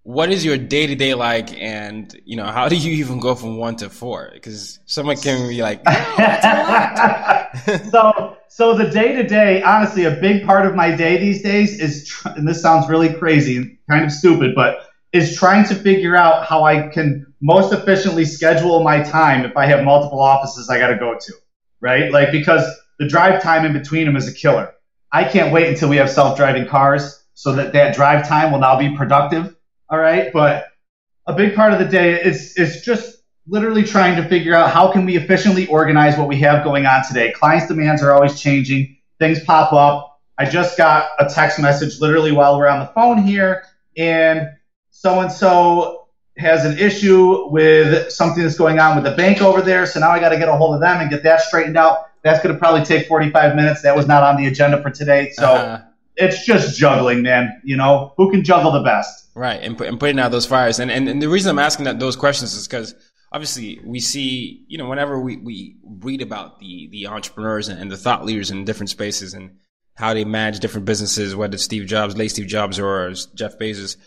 what 0.03 0.31
is 0.31 0.43
your 0.43 0.57
day 0.57 0.87
to 0.87 0.95
day 0.95 1.13
like, 1.13 1.57
and 1.59 2.13
you 2.25 2.35
know 2.35 2.45
how 2.45 2.67
do 2.67 2.75
you 2.75 2.91
even 2.91 3.19
go 3.19 3.35
from 3.35 3.57
one 3.57 3.75
to 3.77 3.89
four? 3.89 4.31
Because 4.33 4.79
someone 4.85 5.17
can 5.17 5.47
be 5.47 5.61
like, 5.61 5.81
so 7.89 8.37
so 8.49 8.77
the 8.77 8.89
day 8.91 9.15
to 9.15 9.23
day, 9.23 9.63
honestly, 9.63 10.03
a 10.03 10.11
big 10.11 10.45
part 10.45 10.65
of 10.65 10.75
my 10.75 10.95
day 10.95 11.17
these 11.17 11.41
days 11.41 11.79
is, 11.79 12.07
tr- 12.07 12.29
and 12.35 12.47
this 12.47 12.61
sounds 12.61 12.89
really 12.89 13.13
crazy 13.13 13.57
and 13.57 13.77
kind 13.89 14.03
of 14.03 14.11
stupid, 14.11 14.53
but 14.55 14.89
is 15.13 15.35
trying 15.35 15.65
to 15.65 15.75
figure 15.75 16.15
out 16.15 16.45
how 16.45 16.63
I 16.63 16.89
can 16.89 17.25
most 17.39 17.71
efficiently 17.71 18.25
schedule 18.25 18.83
my 18.83 19.01
time 19.01 19.45
if 19.45 19.55
I 19.55 19.65
have 19.67 19.85
multiple 19.85 20.21
offices 20.21 20.69
I 20.69 20.79
got 20.79 20.87
to 20.87 20.97
go 20.97 21.17
to, 21.17 21.33
right? 21.79 22.11
Like 22.11 22.31
because 22.31 22.65
the 22.99 23.07
drive 23.07 23.41
time 23.41 23.65
in 23.65 23.73
between 23.73 24.05
them 24.05 24.17
is 24.17 24.27
a 24.27 24.33
killer. 24.33 24.73
I 25.11 25.23
can't 25.23 25.53
wait 25.53 25.67
until 25.67 25.89
we 25.89 25.97
have 25.97 26.09
self 26.09 26.35
driving 26.35 26.67
cars 26.67 27.23
so 27.35 27.53
that 27.53 27.73
that 27.73 27.95
drive 27.95 28.27
time 28.27 28.51
will 28.51 28.59
now 28.59 28.77
be 28.77 28.95
productive. 28.97 29.55
All 29.89 29.99
right, 29.99 30.31
but 30.33 30.65
a 31.27 31.33
big 31.33 31.55
part 31.55 31.73
of 31.73 31.79
the 31.79 31.85
day 31.85 32.21
is 32.21 32.55
is 32.57 32.81
just 32.81 33.23
literally 33.47 33.83
trying 33.83 34.15
to 34.15 34.27
figure 34.27 34.55
out 34.55 34.71
how 34.71 34.91
can 34.91 35.05
we 35.05 35.17
efficiently 35.17 35.67
organize 35.67 36.17
what 36.17 36.27
we 36.27 36.39
have 36.39 36.63
going 36.63 36.85
on 36.85 37.03
today. 37.05 37.31
Clients' 37.33 37.67
demands 37.67 38.01
are 38.01 38.11
always 38.11 38.39
changing. 38.39 38.97
Things 39.19 39.43
pop 39.43 39.73
up. 39.73 40.19
I 40.37 40.45
just 40.45 40.77
got 40.77 41.09
a 41.19 41.29
text 41.29 41.59
message 41.59 41.99
literally 41.99 42.31
while 42.31 42.57
we're 42.57 42.67
on 42.67 42.79
the 42.79 42.87
phone 42.87 43.19
here, 43.19 43.63
and 43.97 44.49
so 44.89 45.19
and 45.19 45.31
so 45.31 46.07
has 46.37 46.65
an 46.65 46.77
issue 46.79 47.47
with 47.49 48.11
something 48.11 48.41
that's 48.41 48.57
going 48.57 48.79
on 48.79 48.95
with 48.95 49.05
the 49.05 49.15
bank 49.15 49.41
over 49.41 49.61
there. 49.61 49.85
So 49.85 49.99
now 49.99 50.09
I 50.09 50.19
got 50.19 50.29
to 50.29 50.37
get 50.37 50.49
a 50.49 50.55
hold 50.55 50.73
of 50.73 50.81
them 50.81 50.99
and 50.99 51.09
get 51.09 51.21
that 51.23 51.41
straightened 51.41 51.77
out. 51.77 52.07
That's 52.23 52.41
going 52.41 52.55
to 52.55 52.59
probably 52.59 52.83
take 52.83 53.07
45 53.07 53.55
minutes. 53.55 53.83
That 53.83 53.95
was 53.95 54.07
not 54.07 54.23
on 54.23 54.37
the 54.37 54.47
agenda 54.47 54.81
for 54.81 54.89
today. 54.89 55.29
So 55.33 55.45
Uh-huh. 55.45 55.83
It's 56.15 56.45
just 56.45 56.77
juggling, 56.77 57.23
man. 57.23 57.61
You 57.63 57.77
know, 57.77 58.13
who 58.17 58.31
can 58.31 58.43
juggle 58.43 58.71
the 58.71 58.83
best? 58.83 59.29
Right, 59.35 59.61
and, 59.61 59.79
and 59.81 59.99
putting 59.99 60.19
out 60.19 60.31
those 60.31 60.45
fires. 60.45 60.79
And, 60.79 60.91
and, 60.91 61.09
and 61.09 61.21
the 61.21 61.29
reason 61.29 61.49
I'm 61.49 61.59
asking 61.59 61.85
that 61.85 61.99
those 61.99 62.15
questions 62.15 62.53
is 62.53 62.67
because 62.67 62.93
obviously 63.31 63.79
we 63.83 63.99
see, 63.99 64.63
you 64.67 64.77
know, 64.77 64.87
whenever 64.87 65.19
we, 65.19 65.37
we 65.37 65.77
read 65.83 66.21
about 66.21 66.59
the, 66.59 66.87
the 66.91 67.07
entrepreneurs 67.07 67.67
and, 67.67 67.79
and 67.79 67.91
the 67.91 67.97
thought 67.97 68.25
leaders 68.25 68.51
in 68.51 68.63
different 68.63 68.91
spaces 68.91 69.33
and 69.33 69.57
how 69.95 70.13
they 70.13 70.23
manage 70.23 70.59
different 70.59 70.85
businesses, 70.85 71.35
whether 71.35 71.55
it's 71.55 71.63
Steve 71.63 71.87
Jobs, 71.87 72.15
late 72.15 72.29
Steve 72.29 72.47
Jobs, 72.47 72.79
or 72.79 73.11
Jeff 73.33 73.57
Bezos, 73.57 73.97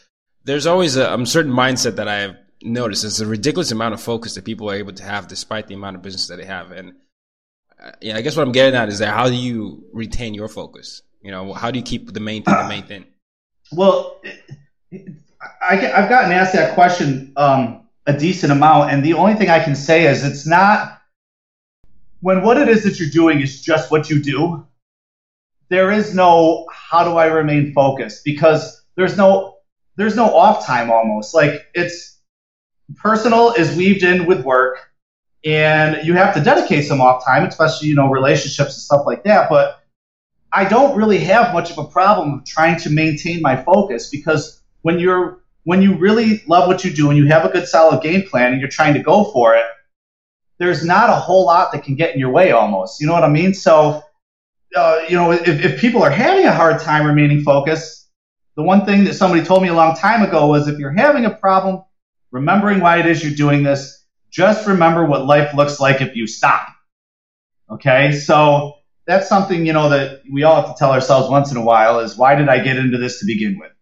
there's 0.44 0.66
always 0.66 0.96
a, 0.96 1.12
a 1.12 1.26
certain 1.26 1.52
mindset 1.52 1.96
that 1.96 2.08
I've 2.08 2.36
noticed. 2.62 3.04
It's 3.04 3.20
a 3.20 3.26
ridiculous 3.26 3.72
amount 3.72 3.94
of 3.94 4.00
focus 4.00 4.34
that 4.34 4.44
people 4.44 4.70
are 4.70 4.74
able 4.76 4.92
to 4.92 5.02
have 5.02 5.28
despite 5.28 5.66
the 5.66 5.74
amount 5.74 5.96
of 5.96 6.02
business 6.02 6.28
that 6.28 6.36
they 6.36 6.44
have. 6.44 6.70
And 6.70 6.94
uh, 7.82 7.92
yeah, 8.00 8.16
I 8.16 8.20
guess 8.20 8.36
what 8.36 8.46
I'm 8.46 8.52
getting 8.52 8.74
at 8.74 8.88
is 8.88 9.00
that 9.00 9.12
how 9.12 9.28
do 9.28 9.34
you 9.34 9.84
retain 9.92 10.34
your 10.34 10.48
focus? 10.48 11.02
You 11.26 11.32
know, 11.32 11.52
how 11.54 11.72
do 11.72 11.78
you 11.80 11.84
keep 11.84 12.12
the 12.12 12.20
main 12.20 12.44
thing 12.44 12.54
the 12.54 12.68
main 12.68 12.84
thing? 12.84 13.04
Well, 13.72 14.20
I, 15.60 15.74
have 15.74 16.08
gotten 16.08 16.30
asked 16.30 16.52
that 16.52 16.76
question 16.76 17.32
um, 17.36 17.88
a 18.06 18.16
decent 18.16 18.52
amount, 18.52 18.92
and 18.92 19.04
the 19.04 19.14
only 19.14 19.34
thing 19.34 19.50
I 19.50 19.58
can 19.58 19.74
say 19.74 20.06
is 20.06 20.24
it's 20.24 20.46
not 20.46 21.02
when 22.20 22.42
what 22.42 22.58
it 22.58 22.68
is 22.68 22.84
that 22.84 23.00
you're 23.00 23.10
doing 23.10 23.40
is 23.40 23.60
just 23.60 23.90
what 23.90 24.08
you 24.08 24.22
do. 24.22 24.64
There 25.68 25.90
is 25.90 26.14
no 26.14 26.64
how 26.72 27.02
do 27.02 27.16
I 27.16 27.26
remain 27.26 27.72
focused 27.72 28.24
because 28.24 28.84
there's 28.94 29.16
no 29.16 29.56
there's 29.96 30.14
no 30.14 30.26
off 30.26 30.64
time 30.64 30.92
almost 30.92 31.34
like 31.34 31.66
it's 31.74 32.20
personal 32.94 33.52
is 33.54 33.76
weaved 33.76 34.04
in 34.04 34.26
with 34.26 34.44
work 34.44 34.78
and 35.44 36.06
you 36.06 36.14
have 36.14 36.34
to 36.34 36.40
dedicate 36.40 36.84
some 36.84 37.00
off 37.00 37.24
time, 37.24 37.44
especially 37.44 37.88
you 37.88 37.96
know 37.96 38.08
relationships 38.10 38.74
and 38.74 38.82
stuff 38.82 39.02
like 39.06 39.24
that. 39.24 39.48
But 39.50 39.82
I 40.56 40.64
don't 40.64 40.96
really 40.96 41.18
have 41.18 41.52
much 41.52 41.70
of 41.70 41.76
a 41.76 41.84
problem 41.84 42.32
of 42.32 42.46
trying 42.46 42.78
to 42.80 42.88
maintain 42.88 43.42
my 43.42 43.62
focus 43.62 44.08
because 44.08 44.62
when 44.80 44.98
you're 44.98 45.42
when 45.64 45.82
you 45.82 45.98
really 45.98 46.42
love 46.46 46.66
what 46.66 46.82
you 46.82 46.90
do 46.90 47.10
and 47.10 47.18
you 47.18 47.26
have 47.26 47.44
a 47.44 47.50
good 47.50 47.68
solid 47.68 48.02
game 48.02 48.22
plan 48.22 48.52
and 48.52 48.60
you're 48.60 48.70
trying 48.70 48.94
to 48.94 49.00
go 49.00 49.24
for 49.24 49.54
it, 49.54 49.66
there's 50.58 50.82
not 50.82 51.10
a 51.10 51.14
whole 51.14 51.44
lot 51.44 51.72
that 51.72 51.84
can 51.84 51.94
get 51.94 52.14
in 52.14 52.20
your 52.20 52.30
way 52.30 52.52
almost. 52.52 53.02
You 53.02 53.06
know 53.06 53.12
what 53.12 53.22
I 53.22 53.28
mean? 53.28 53.52
So, 53.52 54.02
uh, 54.74 55.00
you 55.06 55.16
know, 55.16 55.32
if, 55.32 55.46
if 55.46 55.78
people 55.78 56.02
are 56.02 56.10
having 56.10 56.46
a 56.46 56.52
hard 56.52 56.80
time 56.80 57.06
remaining 57.06 57.42
focused, 57.42 58.08
the 58.54 58.62
one 58.62 58.86
thing 58.86 59.04
that 59.04 59.12
somebody 59.12 59.44
told 59.44 59.62
me 59.62 59.68
a 59.68 59.74
long 59.74 59.94
time 59.94 60.22
ago 60.22 60.46
was 60.46 60.68
if 60.68 60.78
you're 60.78 60.90
having 60.90 61.26
a 61.26 61.30
problem 61.30 61.82
remembering 62.30 62.80
why 62.80 62.98
it 62.98 63.04
is 63.04 63.22
you're 63.22 63.34
doing 63.34 63.62
this, 63.62 64.06
just 64.30 64.66
remember 64.66 65.04
what 65.04 65.26
life 65.26 65.52
looks 65.52 65.80
like 65.80 66.00
if 66.00 66.16
you 66.16 66.26
stop. 66.26 66.66
Okay? 67.70 68.12
So 68.12 68.75
that's 69.06 69.28
something, 69.28 69.64
you 69.64 69.72
know, 69.72 69.88
that 69.88 70.22
we 70.30 70.42
all 70.42 70.56
have 70.56 70.74
to 70.74 70.78
tell 70.78 70.90
ourselves 70.90 71.30
once 71.30 71.50
in 71.50 71.56
a 71.56 71.64
while 71.64 72.00
is 72.00 72.16
why 72.16 72.34
did 72.34 72.48
I 72.48 72.58
get 72.58 72.76
into 72.76 72.98
this 72.98 73.20
to 73.20 73.26
begin 73.26 73.58
with? 73.58 73.72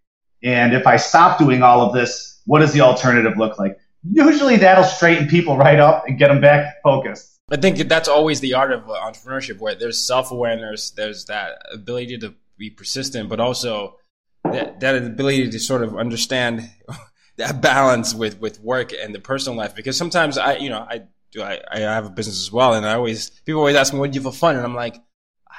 And 0.42 0.74
if 0.74 0.86
I 0.86 0.96
stop 0.96 1.38
doing 1.38 1.62
all 1.62 1.80
of 1.80 1.94
this, 1.94 2.40
what 2.44 2.58
does 2.60 2.72
the 2.72 2.82
alternative 2.82 3.38
look 3.38 3.58
like? 3.58 3.78
Usually 4.02 4.56
that'll 4.56 4.84
straighten 4.84 5.26
people 5.28 5.56
right 5.56 5.80
up 5.80 6.04
and 6.06 6.18
get 6.18 6.28
them 6.28 6.42
back 6.42 6.82
focused. 6.82 7.40
I 7.50 7.56
think 7.56 7.78
that's 7.88 8.08
always 8.08 8.40
the 8.40 8.54
art 8.54 8.72
of 8.72 8.88
uh, 8.88 8.94
entrepreneurship, 8.94 9.58
where 9.58 9.74
there's 9.74 9.98
self 9.98 10.30
awareness, 10.30 10.90
there's 10.90 11.26
that 11.26 11.58
ability 11.72 12.18
to 12.18 12.34
be 12.58 12.70
persistent, 12.70 13.28
but 13.28 13.40
also 13.40 13.96
that, 14.44 14.80
that 14.80 14.96
ability 14.96 15.50
to 15.50 15.58
sort 15.58 15.82
of 15.82 15.96
understand 15.96 16.70
that 17.36 17.62
balance 17.62 18.14
with, 18.14 18.40
with 18.40 18.60
work 18.60 18.92
and 18.92 19.14
the 19.14 19.20
personal 19.20 19.58
life. 19.58 19.74
Because 19.74 19.96
sometimes 19.96 20.36
I, 20.36 20.56
you 20.56 20.68
know, 20.68 20.86
I 20.88 21.02
do, 21.32 21.42
I, 21.42 21.60
I 21.70 21.80
have 21.80 22.06
a 22.06 22.10
business 22.10 22.40
as 22.40 22.52
well. 22.52 22.74
And 22.74 22.86
I 22.86 22.94
always, 22.94 23.30
people 23.30 23.60
always 23.60 23.76
ask 23.76 23.92
me, 23.92 23.98
what 23.98 24.10
do 24.10 24.16
you 24.16 24.22
do 24.22 24.30
for 24.30 24.36
fun? 24.36 24.56
And 24.56 24.64
I'm 24.64 24.74
like, 24.74 24.96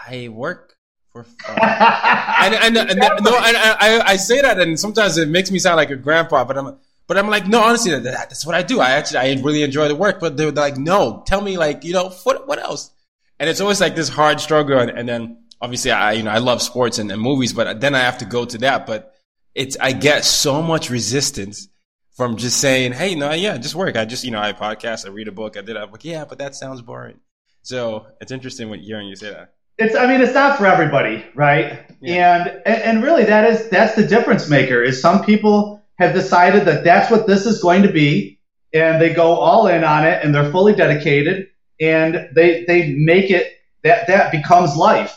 I 0.08 0.30
work 0.30 0.76
for 1.12 1.24
fun. 1.46 1.58
and, 1.60 2.78
and, 2.78 2.78
and, 2.78 3.00
no, 3.00 3.38
and 3.38 3.58
I, 3.58 4.02
I 4.06 4.16
say 4.18 4.42
that, 4.42 4.60
and 4.60 4.80
sometimes 4.80 5.18
it 5.18 5.30
makes 5.30 5.52
me 5.52 5.60
sound 5.60 5.78
like 5.78 5.90
a 5.90 5.96
grandpa, 5.96 6.44
but 6.44 6.58
I'm, 6.58 6.78
but 7.08 7.18
I'm 7.18 7.30
like, 7.30 7.48
no, 7.48 7.62
honestly, 7.62 7.92
that, 7.92 8.04
that's 8.04 8.46
what 8.46 8.56
I 8.56 8.64
do. 8.64 8.80
I 8.80 8.92
actually, 8.92 9.20
I 9.20 9.42
really 9.42 9.64
enjoy 9.64 9.88
the 9.88 9.96
work, 9.96 10.20
but 10.20 10.38
they're 10.38 10.52
like, 10.52 10.78
no, 10.78 11.24
tell 11.26 11.42
me, 11.42 11.58
like, 11.58 11.84
you 11.84 11.94
know, 11.94 12.10
what, 12.24 12.48
what 12.48 12.60
else? 12.60 12.92
And 13.40 13.50
it's 13.50 13.62
always 13.62 13.80
like 13.80 13.96
this 13.96 14.10
hard 14.10 14.40
struggle. 14.40 14.80
And, 14.80 14.90
and 14.90 15.08
then 15.08 15.44
obviously, 15.62 15.92
I, 15.92 16.14
you 16.14 16.24
know, 16.24 16.32
I 16.32 16.40
love 16.40 16.62
sports 16.62 16.98
and, 16.98 17.12
and 17.12 17.22
movies, 17.22 17.54
but 17.54 17.80
then 17.80 17.96
I 17.96 18.00
have 18.00 18.18
to 18.20 18.26
go 18.26 18.46
to 18.46 18.58
that. 18.60 18.86
But 18.86 19.14
it's, 19.54 19.78
I 19.80 19.92
get 19.92 20.26
so 20.26 20.62
much 20.62 20.90
resistance 20.90 21.68
from 22.16 22.38
just 22.38 22.60
saying, 22.60 22.94
Hey, 22.94 23.14
no, 23.14 23.32
yeah, 23.32 23.58
just 23.58 23.76
work. 23.76 23.96
I 23.98 24.06
just, 24.06 24.24
you 24.24 24.32
know, 24.32 24.40
I 24.40 24.54
podcast, 24.54 25.06
I 25.06 25.10
read 25.10 25.28
a 25.28 25.32
book, 25.32 25.58
I 25.58 25.62
did, 25.62 25.78
I'm 25.78 25.92
like, 25.92 26.06
yeah, 26.06 26.26
but 26.26 26.40
that 26.40 26.56
sounds 26.56 26.82
boring. 26.82 27.20
So 27.62 28.08
it's 28.22 28.32
interesting 28.32 28.70
when 28.70 28.80
hearing 28.80 29.08
you 29.08 29.16
say 29.16 29.32
that 29.32 29.56
it's 29.78 29.96
i 29.96 30.08
mean 30.08 30.22
it's 30.22 30.34
not 30.34 30.58
for 30.58 30.66
everybody 30.66 31.26
right? 31.34 31.80
Yeah. 32.02 32.60
and 32.66 32.84
and 32.84 33.04
really 33.04 33.24
that 33.26 33.50
is 33.50 33.70
that's 33.70 33.96
the 33.96 34.06
difference 34.06 34.50
maker 34.50 34.82
is 34.82 35.02
some 35.02 35.24
people 35.24 35.84
have 35.98 36.14
decided 36.14 36.66
that 36.66 36.84
that's 36.84 37.10
what 37.10 37.26
this 37.26 37.46
is 37.46 37.62
going 37.62 37.84
to 37.84 37.92
be 37.92 38.40
and 38.74 39.02
they 39.02 39.14
go 39.14 39.36
all 39.36 39.68
in 39.68 39.84
on 39.84 40.06
it 40.06 40.24
and 40.24 40.36
they're 40.36 40.52
fully 40.52 40.74
dedicated 40.74 41.48
and 41.80 42.30
they 42.34 42.66
they 42.66 42.94
make 42.94 43.32
it 43.32 43.54
that 43.84 44.08
that 44.08 44.32
becomes 44.32 44.76
life. 44.76 45.16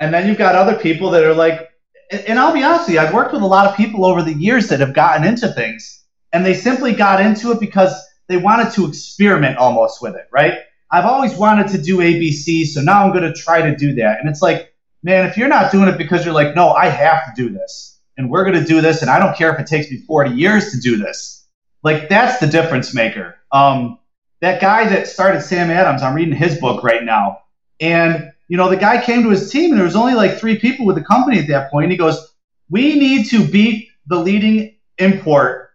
And 0.00 0.12
then 0.12 0.28
you've 0.28 0.38
got 0.38 0.54
other 0.54 0.76
people 0.76 1.10
that 1.10 1.24
are 1.24 1.34
like 1.34 1.68
and 2.10 2.38
i'll 2.38 2.54
be 2.54 2.62
honest 2.62 2.86
with 2.86 2.94
you 2.94 3.00
i've 3.00 3.12
worked 3.12 3.32
with 3.32 3.42
a 3.42 3.46
lot 3.46 3.66
of 3.66 3.76
people 3.76 4.04
over 4.04 4.22
the 4.22 4.32
years 4.32 4.68
that 4.68 4.80
have 4.80 4.94
gotten 4.94 5.26
into 5.26 5.48
things 5.48 6.04
and 6.32 6.44
they 6.44 6.54
simply 6.54 6.92
got 6.92 7.20
into 7.20 7.50
it 7.50 7.60
because 7.60 7.94
they 8.28 8.36
wanted 8.36 8.72
to 8.72 8.86
experiment 8.86 9.58
almost 9.58 10.00
with 10.00 10.14
it 10.14 10.26
right 10.32 10.58
I've 10.90 11.04
always 11.04 11.34
wanted 11.34 11.68
to 11.68 11.82
do 11.82 11.98
ABC, 11.98 12.66
so 12.66 12.80
now 12.80 13.04
I'm 13.04 13.12
going 13.12 13.30
to 13.30 13.32
try 13.32 13.62
to 13.62 13.76
do 13.76 13.94
that. 13.96 14.20
And 14.20 14.28
it's 14.28 14.40
like, 14.40 14.74
man, 15.02 15.26
if 15.26 15.36
you're 15.36 15.48
not 15.48 15.70
doing 15.70 15.88
it 15.88 15.98
because 15.98 16.24
you're 16.24 16.34
like, 16.34 16.54
no, 16.54 16.70
I 16.70 16.86
have 16.86 17.26
to 17.26 17.42
do 17.42 17.50
this, 17.50 18.00
and 18.16 18.30
we're 18.30 18.44
going 18.44 18.58
to 18.58 18.64
do 18.64 18.80
this, 18.80 19.02
and 19.02 19.10
I 19.10 19.18
don't 19.18 19.36
care 19.36 19.52
if 19.52 19.60
it 19.60 19.66
takes 19.66 19.90
me 19.90 19.98
40 19.98 20.30
years 20.30 20.72
to 20.72 20.80
do 20.80 20.96
this. 20.96 21.46
Like, 21.82 22.08
that's 22.08 22.40
the 22.40 22.46
difference 22.46 22.94
maker. 22.94 23.36
Um, 23.52 23.98
that 24.40 24.60
guy 24.60 24.88
that 24.88 25.06
started 25.06 25.42
Sam 25.42 25.70
Adams, 25.70 26.02
I'm 26.02 26.14
reading 26.14 26.34
his 26.34 26.58
book 26.58 26.82
right 26.82 27.04
now. 27.04 27.38
And, 27.80 28.32
you 28.48 28.56
know, 28.56 28.68
the 28.68 28.76
guy 28.76 29.02
came 29.02 29.22
to 29.22 29.30
his 29.30 29.50
team, 29.50 29.70
and 29.70 29.78
there 29.78 29.84
was 29.84 29.96
only 29.96 30.14
like 30.14 30.38
three 30.38 30.58
people 30.58 30.86
with 30.86 30.96
the 30.96 31.04
company 31.04 31.38
at 31.38 31.48
that 31.48 31.70
point. 31.70 31.84
And 31.84 31.92
he 31.92 31.98
goes, 31.98 32.34
we 32.70 32.98
need 32.98 33.26
to 33.26 33.46
beat 33.46 33.88
the 34.06 34.18
leading 34.18 34.76
import 34.98 35.67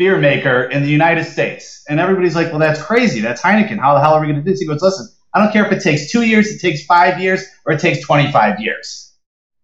beer 0.00 0.16
maker 0.16 0.62
in 0.62 0.82
the 0.82 0.88
United 0.88 1.24
States. 1.24 1.84
And 1.86 2.00
everybody's 2.00 2.34
like, 2.34 2.48
well, 2.48 2.58
that's 2.58 2.82
crazy. 2.82 3.20
That's 3.20 3.42
Heineken. 3.42 3.78
How 3.78 3.92
the 3.92 4.00
hell 4.00 4.14
are 4.14 4.20
we 4.20 4.28
going 4.28 4.36
to 4.36 4.42
do 4.42 4.50
this? 4.50 4.58
He 4.58 4.66
goes, 4.66 4.80
listen, 4.80 5.06
I 5.34 5.38
don't 5.38 5.52
care 5.52 5.66
if 5.66 5.70
it 5.72 5.82
takes 5.82 6.10
two 6.10 6.22
years, 6.22 6.50
it 6.50 6.58
takes 6.58 6.86
five 6.86 7.20
years, 7.20 7.44
or 7.66 7.74
it 7.74 7.80
takes 7.80 8.00
25 8.00 8.60
years. 8.60 9.14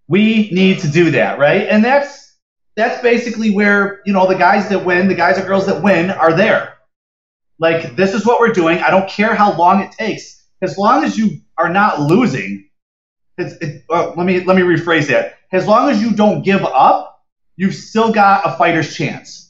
We 0.09 0.50
need 0.50 0.81
to 0.81 0.88
do 0.88 1.11
that, 1.12 1.38
right? 1.38 1.66
And 1.66 1.83
that's 1.83 2.37
that's 2.76 3.02
basically 3.02 3.50
where 3.50 4.02
you 4.05 4.12
know 4.12 4.28
the 4.28 4.35
guys 4.35 4.69
that 4.69 4.85
win, 4.85 5.09
the 5.09 5.14
guys 5.14 5.38
or 5.38 5.47
girls 5.47 5.64
that 5.66 5.83
win, 5.83 6.11
are 6.11 6.35
there. 6.37 6.75
Like 7.59 7.97
this 7.97 8.12
is 8.12 8.26
what 8.26 8.38
we're 8.38 8.52
doing. 8.52 8.78
I 8.78 8.90
don't 8.90 9.09
care 9.09 9.35
how 9.35 9.57
long 9.57 9.81
it 9.83 9.90
takes, 9.90 10.45
as 10.61 10.76
long 10.76 11.02
as 11.02 11.16
you 11.16 11.40
are 11.57 11.71
not 11.71 11.99
losing. 12.02 12.69
It, 13.38 13.85
well, 13.88 14.12
let 14.16 14.26
me 14.26 14.45
let 14.45 14.55
me 14.55 14.62
rephrase 14.62 15.09
that. 15.09 15.38
As 15.50 15.66
long 15.66 15.88
as 15.88 16.00
you 16.00 16.12
don't 16.12 16.45
give 16.45 16.62
up, 16.62 17.25
you've 17.57 17.75
still 17.75 18.12
got 18.12 18.47
a 18.47 18.57
fighter's 18.57 18.95
chance 18.95 19.46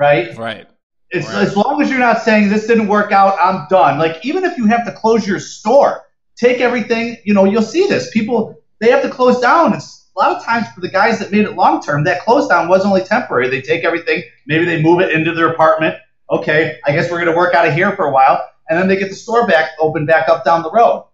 right? 0.00 0.36
Right. 0.36 0.66
It's 1.10 1.26
right. 1.26 1.46
as 1.46 1.56
long 1.56 1.82
as 1.82 1.90
you're 1.90 1.98
not 1.98 2.22
saying 2.22 2.48
this 2.48 2.66
didn't 2.66 2.88
work 2.88 3.12
out, 3.12 3.36
I'm 3.40 3.66
done. 3.68 3.98
Like 3.98 4.24
even 4.24 4.44
if 4.44 4.56
you 4.56 4.66
have 4.66 4.84
to 4.86 4.92
close 4.92 5.26
your 5.26 5.38
store, 5.38 6.06
take 6.36 6.60
everything. 6.60 7.18
You 7.24 7.34
know, 7.34 7.44
you'll 7.44 7.62
see 7.62 7.86
this. 7.86 8.10
People 8.10 8.56
they 8.80 8.90
have 8.90 9.02
to 9.02 9.10
close 9.10 9.40
down. 9.40 9.74
It's 9.74 10.08
a 10.16 10.18
lot 10.18 10.36
of 10.36 10.44
times 10.44 10.66
for 10.74 10.80
the 10.80 10.88
guys 10.88 11.18
that 11.18 11.30
made 11.30 11.44
it 11.44 11.54
long 11.54 11.82
term. 11.82 12.04
That 12.04 12.20
close 12.22 12.48
down 12.48 12.68
was 12.68 12.84
only 12.84 13.02
temporary. 13.02 13.48
They 13.48 13.60
take 13.60 13.84
everything, 13.84 14.22
maybe 14.46 14.64
they 14.64 14.82
move 14.82 15.00
it 15.00 15.12
into 15.12 15.34
their 15.34 15.48
apartment. 15.48 15.96
Okay, 16.30 16.78
I 16.86 16.92
guess 16.92 17.10
we're 17.10 17.20
going 17.20 17.32
to 17.32 17.36
work 17.36 17.54
out 17.54 17.66
of 17.66 17.74
here 17.74 17.94
for 17.96 18.06
a 18.06 18.12
while, 18.12 18.40
and 18.68 18.78
then 18.78 18.86
they 18.86 18.96
get 18.96 19.08
the 19.08 19.16
store 19.16 19.48
back 19.48 19.70
open 19.80 20.06
back 20.06 20.28
up 20.28 20.44
down 20.44 20.62
the 20.62 20.70
road. 20.70 21.08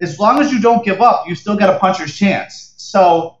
As 0.00 0.18
long 0.18 0.40
as 0.40 0.50
you 0.50 0.60
don't 0.60 0.84
give 0.84 1.00
up, 1.02 1.28
you 1.28 1.34
still 1.34 1.56
got 1.56 1.74
a 1.74 1.78
puncher's 1.78 2.16
chance. 2.16 2.74
So 2.78 3.38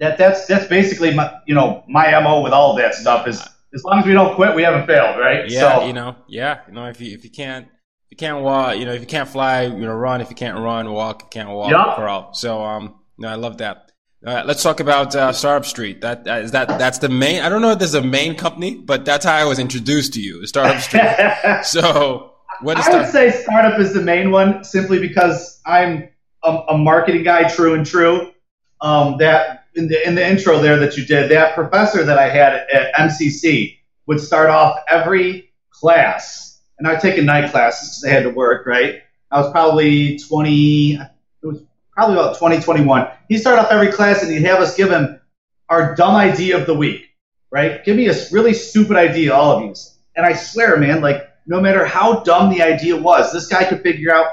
that 0.00 0.18
that's 0.18 0.46
that's 0.46 0.66
basically 0.66 1.14
my 1.14 1.32
you 1.46 1.54
know 1.54 1.84
my 1.88 2.18
mo 2.20 2.40
with 2.40 2.52
all 2.52 2.74
that 2.76 2.94
stuff 2.94 3.28
is 3.28 3.40
as 3.74 3.84
long 3.84 3.98
as 3.98 4.06
we 4.06 4.12
don't 4.12 4.34
quit, 4.34 4.54
we 4.54 4.62
haven't 4.62 4.86
failed, 4.86 5.18
right? 5.18 5.48
Yeah, 5.48 5.78
so, 5.78 5.86
you 5.86 5.92
know, 5.92 6.16
yeah, 6.26 6.60
you 6.66 6.74
know, 6.74 6.86
if 6.86 7.00
you 7.00 7.12
if 7.14 7.24
you 7.24 7.30
can't 7.30 7.66
if 7.66 8.12
you 8.12 8.16
can't 8.16 8.42
walk, 8.42 8.78
you 8.78 8.86
know, 8.86 8.92
if 8.92 9.00
you 9.00 9.06
can't 9.06 9.28
fly, 9.28 9.64
you 9.64 9.76
know, 9.76 9.92
run. 9.92 10.20
If 10.20 10.30
you 10.30 10.36
can't 10.36 10.58
run, 10.58 10.90
walk. 10.90 11.22
You 11.24 11.28
can't 11.30 11.50
walk, 11.50 11.70
yep. 11.70 11.96
crawl. 11.96 12.32
So, 12.32 12.64
um, 12.64 12.94
no, 13.18 13.28
I 13.28 13.34
love 13.34 13.58
that. 13.58 13.92
All 14.26 14.34
right, 14.34 14.46
let's 14.46 14.62
talk 14.62 14.80
about 14.80 15.14
uh, 15.14 15.32
Startup 15.32 15.64
Street. 15.64 16.00
That 16.00 16.26
uh, 16.26 16.36
is 16.36 16.50
that 16.52 16.66
that's 16.68 16.98
the 16.98 17.08
main. 17.08 17.42
I 17.42 17.48
don't 17.48 17.62
know 17.62 17.70
if 17.72 17.78
there's 17.78 17.94
a 17.94 18.02
main 18.02 18.34
company, 18.34 18.76
but 18.76 19.04
that's 19.04 19.24
how 19.24 19.34
I 19.34 19.44
was 19.44 19.58
introduced 19.58 20.14
to 20.14 20.20
you, 20.20 20.44
Startup 20.46 20.80
Street. 20.80 21.02
so, 21.64 22.32
what 22.62 22.78
is? 22.78 22.88
I 22.88 23.02
would 23.02 23.08
say 23.08 23.30
Startup 23.30 23.78
is 23.78 23.92
the 23.92 24.00
main 24.00 24.30
one, 24.30 24.64
simply 24.64 24.98
because 24.98 25.60
I'm 25.66 26.08
a, 26.42 26.50
a 26.70 26.78
marketing 26.78 27.22
guy, 27.22 27.48
true 27.48 27.74
and 27.74 27.86
true. 27.86 28.32
Um, 28.80 29.18
that 29.18 29.66
in 29.78 29.88
the 29.88 30.06
in 30.06 30.14
the 30.14 30.26
intro 30.26 30.60
there 30.60 30.76
that 30.76 30.96
you 30.96 31.06
did, 31.06 31.30
that 31.30 31.54
professor 31.54 32.04
that 32.04 32.18
I 32.18 32.28
had 32.28 32.66
at 32.72 32.94
MCC 32.94 33.78
would 34.06 34.20
start 34.20 34.50
off 34.50 34.80
every 34.90 35.52
class, 35.70 36.60
and 36.78 36.86
I 36.86 36.92
would 36.92 37.00
take 37.00 37.16
a 37.16 37.22
night 37.22 37.50
classes 37.50 37.88
because 37.88 38.04
I 38.04 38.10
had 38.10 38.24
to 38.24 38.30
work. 38.30 38.66
Right, 38.66 39.02
I 39.30 39.40
was 39.40 39.50
probably 39.52 40.18
20. 40.18 40.94
It 40.94 41.46
was 41.46 41.62
probably 41.92 42.16
about 42.16 42.34
2021. 42.34 43.08
He'd 43.28 43.38
start 43.38 43.58
off 43.58 43.70
every 43.70 43.92
class 43.92 44.22
and 44.22 44.32
he'd 44.32 44.42
have 44.42 44.60
us 44.60 44.76
give 44.76 44.90
him 44.90 45.20
our 45.68 45.94
dumb 45.94 46.16
idea 46.16 46.58
of 46.58 46.66
the 46.66 46.74
week. 46.74 47.06
Right, 47.50 47.82
give 47.84 47.96
me 47.96 48.08
a 48.08 48.14
really 48.32 48.52
stupid 48.52 48.96
idea, 48.96 49.32
all 49.32 49.52
of 49.56 49.64
you. 49.64 49.74
And 50.16 50.26
I 50.26 50.34
swear, 50.34 50.76
man, 50.76 51.00
like 51.00 51.28
no 51.46 51.60
matter 51.60 51.84
how 51.86 52.20
dumb 52.24 52.50
the 52.50 52.62
idea 52.62 52.96
was, 52.96 53.32
this 53.32 53.46
guy 53.46 53.64
could 53.64 53.82
figure 53.82 54.12
out 54.12 54.26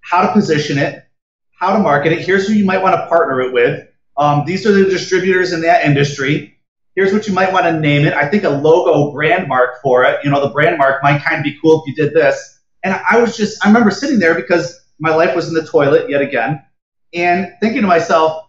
how 0.00 0.26
to 0.26 0.32
position 0.32 0.78
it, 0.78 1.04
how 1.58 1.72
to 1.72 1.80
market 1.80 2.12
it. 2.12 2.20
Here's 2.20 2.46
who 2.46 2.54
you 2.54 2.64
might 2.64 2.82
want 2.82 2.94
to 2.94 3.06
partner 3.08 3.40
it 3.42 3.52
with 3.52 3.88
um, 4.16 4.44
these 4.44 4.66
are 4.66 4.72
the 4.72 4.84
distributors 4.84 5.52
in 5.52 5.62
that 5.62 5.84
industry. 5.84 6.58
Here's 6.94 7.12
what 7.12 7.26
you 7.26 7.32
might 7.32 7.52
want 7.52 7.64
to 7.64 7.80
name 7.80 8.06
it. 8.06 8.12
I 8.12 8.28
think 8.28 8.44
a 8.44 8.50
logo 8.50 9.12
brand 9.12 9.48
mark 9.48 9.80
for 9.82 10.04
it. 10.04 10.22
You 10.22 10.30
know, 10.30 10.42
the 10.42 10.52
brand 10.52 10.76
mark 10.76 11.02
might 11.02 11.22
kind 11.22 11.38
of 11.38 11.44
be 11.44 11.58
cool 11.62 11.82
if 11.82 11.88
you 11.88 11.94
did 11.94 12.14
this. 12.14 12.60
And 12.82 13.00
I 13.10 13.18
was 13.20 13.36
just, 13.36 13.64
I 13.64 13.68
remember 13.68 13.90
sitting 13.90 14.18
there 14.18 14.34
because 14.34 14.78
my 14.98 15.14
life 15.14 15.34
was 15.34 15.48
in 15.48 15.54
the 15.54 15.64
toilet 15.64 16.10
yet 16.10 16.20
again 16.20 16.62
and 17.14 17.52
thinking 17.60 17.82
to 17.82 17.86
myself, 17.86 18.46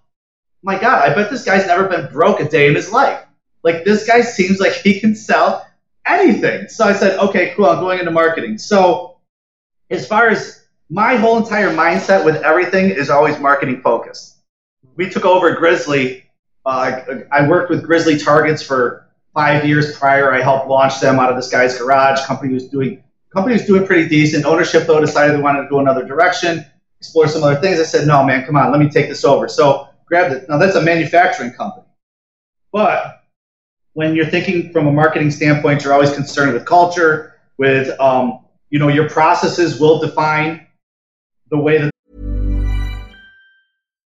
my 0.62 0.80
God, 0.80 1.10
I 1.10 1.14
bet 1.14 1.30
this 1.30 1.46
guy's 1.46 1.68
never 1.68 1.88
been 1.88 2.12
broke 2.12 2.40
a 2.40 2.48
day 2.48 2.68
in 2.68 2.76
his 2.76 2.92
life. 2.92 3.24
Like, 3.64 3.86
this 3.86 4.06
guy 4.06 4.22
seems 4.22 4.60
like 4.60 4.74
he 4.74 5.00
can 5.00 5.16
sell 5.16 5.66
anything. 6.06 6.68
So 6.68 6.86
I 6.86 6.94
said, 6.94 7.18
okay, 7.20 7.54
cool, 7.56 7.66
I'm 7.66 7.80
going 7.80 8.00
into 8.00 8.12
marketing. 8.12 8.58
So, 8.58 9.18
as 9.90 10.08
far 10.08 10.30
as 10.30 10.66
my 10.90 11.16
whole 11.16 11.38
entire 11.38 11.70
mindset 11.70 12.26
with 12.26 12.36
everything 12.44 12.90
is 12.90 13.10
always 13.10 13.40
marketing 13.40 13.82
focused 13.82 14.33
we 14.96 15.10
took 15.10 15.26
over 15.26 15.54
Grizzly. 15.56 16.26
Uh, 16.66 17.02
I 17.32 17.48
worked 17.48 17.70
with 17.70 17.84
Grizzly 17.84 18.18
Targets 18.18 18.62
for 18.62 19.10
five 19.34 19.66
years 19.66 19.98
prior. 19.98 20.34
I 20.34 20.42
helped 20.42 20.68
launch 20.68 21.00
them 21.00 21.20
out 21.20 21.30
of 21.30 21.36
this 21.36 21.50
guy's 21.50 21.78
garage. 21.78 22.24
Company 22.26 22.54
was 22.54 22.68
doing 22.68 23.04
company 23.34 23.54
was 23.54 23.66
doing 23.66 23.86
pretty 23.86 24.08
decent. 24.08 24.46
Ownership 24.46 24.86
though 24.88 25.00
decided 25.00 25.36
they 25.36 25.42
wanted 25.42 25.64
to 25.64 25.70
go 25.70 25.80
another 25.80 26.06
direction, 26.06 26.66
explore 27.00 27.28
some 27.28 27.44
other 27.44 27.60
things. 27.60 27.80
I 27.80 27.84
said, 27.84 28.08
no, 28.08 28.24
man, 28.24 28.46
come 28.46 28.56
on, 28.56 28.72
let 28.72 28.80
me 28.80 28.90
take 28.90 29.10
this 29.10 29.26
over. 29.26 29.48
So 29.48 29.90
grabbed 30.06 30.34
it. 30.34 30.48
Now 30.48 30.58
that's 30.58 30.76
a 30.76 30.82
manufacturing 30.82 31.52
company, 31.52 31.88
but 32.72 33.24
when 33.94 34.16
you're 34.16 34.26
thinking 34.26 34.72
from 34.72 34.88
a 34.88 34.92
marketing 34.92 35.32
standpoint, 35.32 35.84
you're 35.84 35.94
always 35.94 36.14
concerned 36.14 36.54
with 36.54 36.66
culture, 36.66 37.40
with 37.58 38.00
um, 38.00 38.46
you 38.70 38.80
know 38.80 38.88
your 38.88 39.10
processes 39.10 39.80
will 39.80 40.00
define 40.00 40.66
the 41.50 41.58
way 41.58 41.78
that 41.78 41.92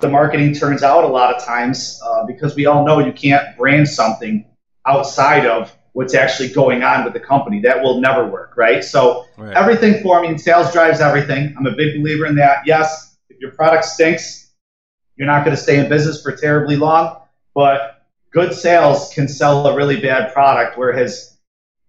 The 0.00 0.08
marketing 0.08 0.54
turns 0.54 0.82
out 0.82 1.04
a 1.04 1.08
lot 1.08 1.34
of 1.34 1.44
times 1.44 2.00
uh, 2.04 2.24
because 2.26 2.54
we 2.56 2.66
all 2.66 2.84
know 2.84 2.98
you 2.98 3.12
can't 3.12 3.56
brand 3.56 3.88
something 3.88 4.44
outside 4.86 5.46
of 5.46 5.74
what's 5.92 6.14
actually 6.14 6.48
going 6.48 6.82
on 6.82 7.04
with 7.04 7.12
the 7.12 7.20
company. 7.20 7.60
That 7.60 7.80
will 7.80 8.00
never 8.00 8.26
work, 8.26 8.54
right? 8.56 8.82
So 8.82 9.24
Right. 9.38 9.56
everything 9.56 10.02
for 10.02 10.20
me, 10.20 10.36
sales 10.36 10.72
drives 10.72 11.00
everything. 11.00 11.54
I'm 11.56 11.66
a 11.66 11.76
big 11.76 12.00
believer 12.00 12.26
in 12.26 12.34
that. 12.36 12.58
Yes, 12.66 13.16
if 13.30 13.38
your 13.40 13.52
product 13.52 13.84
stinks, 13.84 14.50
you're 15.16 15.28
not 15.28 15.44
going 15.44 15.56
to 15.56 15.62
stay 15.62 15.78
in 15.78 15.88
business 15.88 16.22
for 16.22 16.32
terribly 16.32 16.76
long, 16.76 17.20
but 17.54 18.02
good 18.32 18.52
sales 18.52 19.12
can 19.14 19.28
sell 19.28 19.68
a 19.68 19.76
really 19.76 20.00
bad 20.00 20.32
product, 20.32 20.76
whereas 20.76 21.36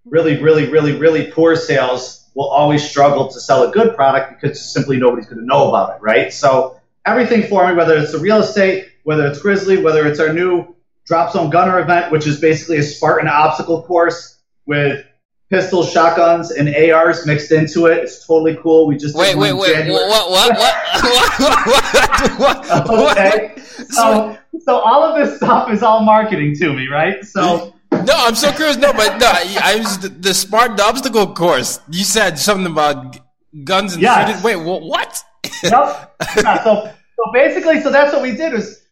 really, 0.06 0.42
really, 0.42 0.70
really, 0.70 0.96
really 0.96 1.32
poor 1.32 1.56
sales 1.56 2.30
will 2.36 2.50
always 2.50 2.88
struggle 2.88 3.32
to 3.32 3.40
sell 3.40 3.64
a 3.64 3.72
good 3.72 3.96
product 3.96 4.40
because 4.40 4.72
simply 4.72 4.98
nobody's 4.98 5.26
going 5.26 5.40
to 5.40 5.46
know 5.46 5.70
about 5.70 5.96
it, 5.96 6.02
right? 6.02 6.32
So 6.32 6.80
everything 7.06 7.44
for 7.48 7.68
me, 7.68 7.74
whether 7.74 7.98
it's 7.98 8.12
the 8.12 8.20
real 8.20 8.40
estate, 8.40 8.88
whether 9.04 9.26
it's 9.28 9.40
Grizzly, 9.40 9.78
whether 9.82 10.06
it's 10.08 10.20
our 10.20 10.34
new 10.34 10.76
Drop 11.06 11.32
Zone 11.32 11.50
Gunner 11.50 11.80
event, 11.80 12.12
which 12.12 12.26
is 12.28 12.40
basically 12.40 12.78
a 12.78 12.84
Spartan 12.84 13.28
obstacle 13.28 13.84
course 13.84 14.40
with 14.66 15.06
pistols, 15.52 15.92
shotguns, 15.92 16.50
and 16.52 16.68
ARs 16.76 17.26
mixed 17.28 17.52
into 17.52 17.86
it. 17.86 18.00
It's 18.00 18.26
totally 18.26 18.58
cool. 18.62 18.88
We 18.88 18.98
just 18.98 19.16
Wait, 19.16 19.36
wait, 19.38 19.54
wait. 19.54 19.88
What? 19.90 20.32
What? 20.32 20.58
What? 21.06 22.39
What? 22.39 22.39
What? 22.39 22.88
what? 22.89 23.12
okay. 23.18 23.54
So, 23.89 24.38
so 24.63 24.80
all 24.80 25.04
of 25.04 25.15
this 25.15 25.38
stuff 25.38 25.70
is 25.72 25.84
all 25.84 26.02
marketing 26.02 26.56
to 26.58 26.74
me, 26.74 26.88
right? 26.88 27.24
So 27.24 27.76
No, 27.91 28.13
I'm 28.15 28.36
so 28.36 28.52
curious. 28.52 28.78
No, 28.78 28.91
but 28.94 29.18
no, 29.20 29.28
I, 29.28 29.60
I 29.63 29.76
was 29.78 30.00
the, 30.00 30.10
the 30.10 30.34
Spartan 30.34 30.80
obstacle 30.80 31.34
course. 31.34 31.80
You 31.91 32.04
said 32.04 32.39
something 32.39 32.72
about 32.72 33.13
g- 33.13 33.20
guns 33.63 33.94
and 33.94 34.02
Yes. 34.02 34.28
shooting. 34.28 34.44
Wait, 34.44 34.56
what? 34.56 35.24
yep. 35.63 36.15
Yeah, 36.38 36.63
so, 36.63 36.91
so 37.15 37.31
basically, 37.34 37.81
so 37.81 37.91
that's 37.91 38.13
what 38.13 38.21
we 38.21 38.36
did 38.36 38.53
was 38.53 38.86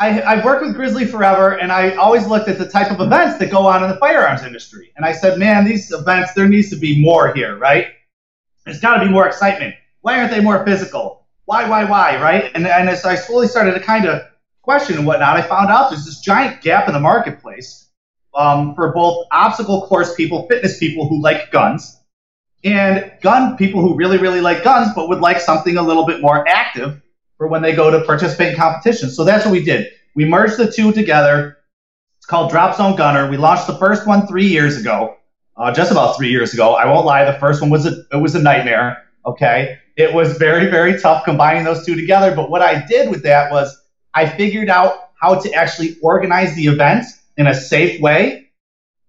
I, 0.00 0.22
I've 0.22 0.44
worked 0.44 0.64
with 0.64 0.74
Grizzly 0.74 1.04
forever, 1.04 1.58
and 1.58 1.70
I 1.70 1.94
always 1.96 2.26
looked 2.26 2.48
at 2.48 2.58
the 2.58 2.66
type 2.66 2.90
of 2.90 3.00
events 3.00 3.38
that 3.38 3.50
go 3.50 3.66
on 3.66 3.84
in 3.84 3.90
the 3.90 3.96
firearms 3.96 4.42
industry. 4.42 4.92
And 4.96 5.04
I 5.04 5.12
said, 5.12 5.38
man, 5.38 5.66
these 5.66 5.92
events, 5.92 6.32
there 6.32 6.48
needs 6.48 6.70
to 6.70 6.76
be 6.76 7.02
more 7.02 7.34
here, 7.34 7.56
right? 7.58 7.88
There's 8.64 8.80
got 8.80 8.98
to 8.98 9.04
be 9.04 9.10
more 9.10 9.26
excitement. 9.26 9.74
Why 10.00 10.18
aren't 10.18 10.30
they 10.30 10.40
more 10.40 10.64
physical? 10.64 11.26
Why, 11.44 11.68
why, 11.68 11.84
why, 11.84 12.20
right? 12.20 12.50
And, 12.54 12.66
and 12.66 12.88
as 12.88 13.04
I 13.04 13.14
slowly 13.14 13.46
started 13.46 13.74
to 13.74 13.80
kind 13.80 14.06
of 14.06 14.22
question 14.62 14.96
and 14.96 15.06
whatnot, 15.06 15.36
I 15.36 15.42
found 15.42 15.68
out 15.68 15.90
there's 15.90 16.06
this 16.06 16.20
giant 16.20 16.62
gap 16.62 16.88
in 16.88 16.94
the 16.94 17.00
marketplace 17.00 17.90
um, 18.34 18.74
for 18.74 18.92
both 18.92 19.26
obstacle 19.32 19.86
course 19.86 20.14
people, 20.14 20.46
fitness 20.48 20.78
people 20.78 21.08
who 21.08 21.20
like 21.20 21.50
guns, 21.50 21.99
and 22.64 23.12
gun 23.22 23.56
people 23.56 23.80
who 23.80 23.94
really, 23.94 24.18
really 24.18 24.40
like 24.40 24.62
guns 24.62 24.92
but 24.94 25.08
would 25.08 25.20
like 25.20 25.40
something 25.40 25.76
a 25.76 25.82
little 25.82 26.06
bit 26.06 26.20
more 26.20 26.46
active 26.48 27.00
for 27.38 27.46
when 27.46 27.62
they 27.62 27.74
go 27.74 27.90
to 27.90 28.04
participate 28.04 28.52
in 28.52 28.56
competitions. 28.56 29.16
So 29.16 29.24
that's 29.24 29.44
what 29.44 29.52
we 29.52 29.64
did. 29.64 29.88
We 30.14 30.24
merged 30.24 30.58
the 30.58 30.70
two 30.70 30.92
together. 30.92 31.56
It's 32.18 32.26
called 32.26 32.50
Drop 32.50 32.76
Zone 32.76 32.96
Gunner. 32.96 33.30
We 33.30 33.38
launched 33.38 33.66
the 33.66 33.78
first 33.78 34.06
one 34.06 34.26
three 34.26 34.46
years 34.46 34.78
ago, 34.78 35.16
uh, 35.56 35.72
just 35.72 35.90
about 35.90 36.16
three 36.16 36.30
years 36.30 36.52
ago. 36.52 36.74
I 36.74 36.84
won't 36.84 37.06
lie, 37.06 37.24
the 37.24 37.38
first 37.38 37.62
one 37.62 37.70
was 37.70 37.86
a 37.86 38.02
it 38.12 38.20
was 38.20 38.34
a 38.34 38.42
nightmare. 38.42 39.04
Okay, 39.24 39.78
it 39.96 40.12
was 40.12 40.36
very 40.36 40.70
very 40.70 41.00
tough 41.00 41.24
combining 41.24 41.64
those 41.64 41.86
two 41.86 41.94
together. 41.94 42.34
But 42.34 42.50
what 42.50 42.60
I 42.60 42.84
did 42.86 43.08
with 43.08 43.22
that 43.22 43.50
was 43.50 43.74
I 44.12 44.28
figured 44.28 44.68
out 44.68 45.10
how 45.18 45.36
to 45.36 45.52
actually 45.54 45.96
organize 46.02 46.54
the 46.54 46.66
event 46.66 47.06
in 47.38 47.46
a 47.46 47.54
safe 47.54 48.00
way 48.02 48.49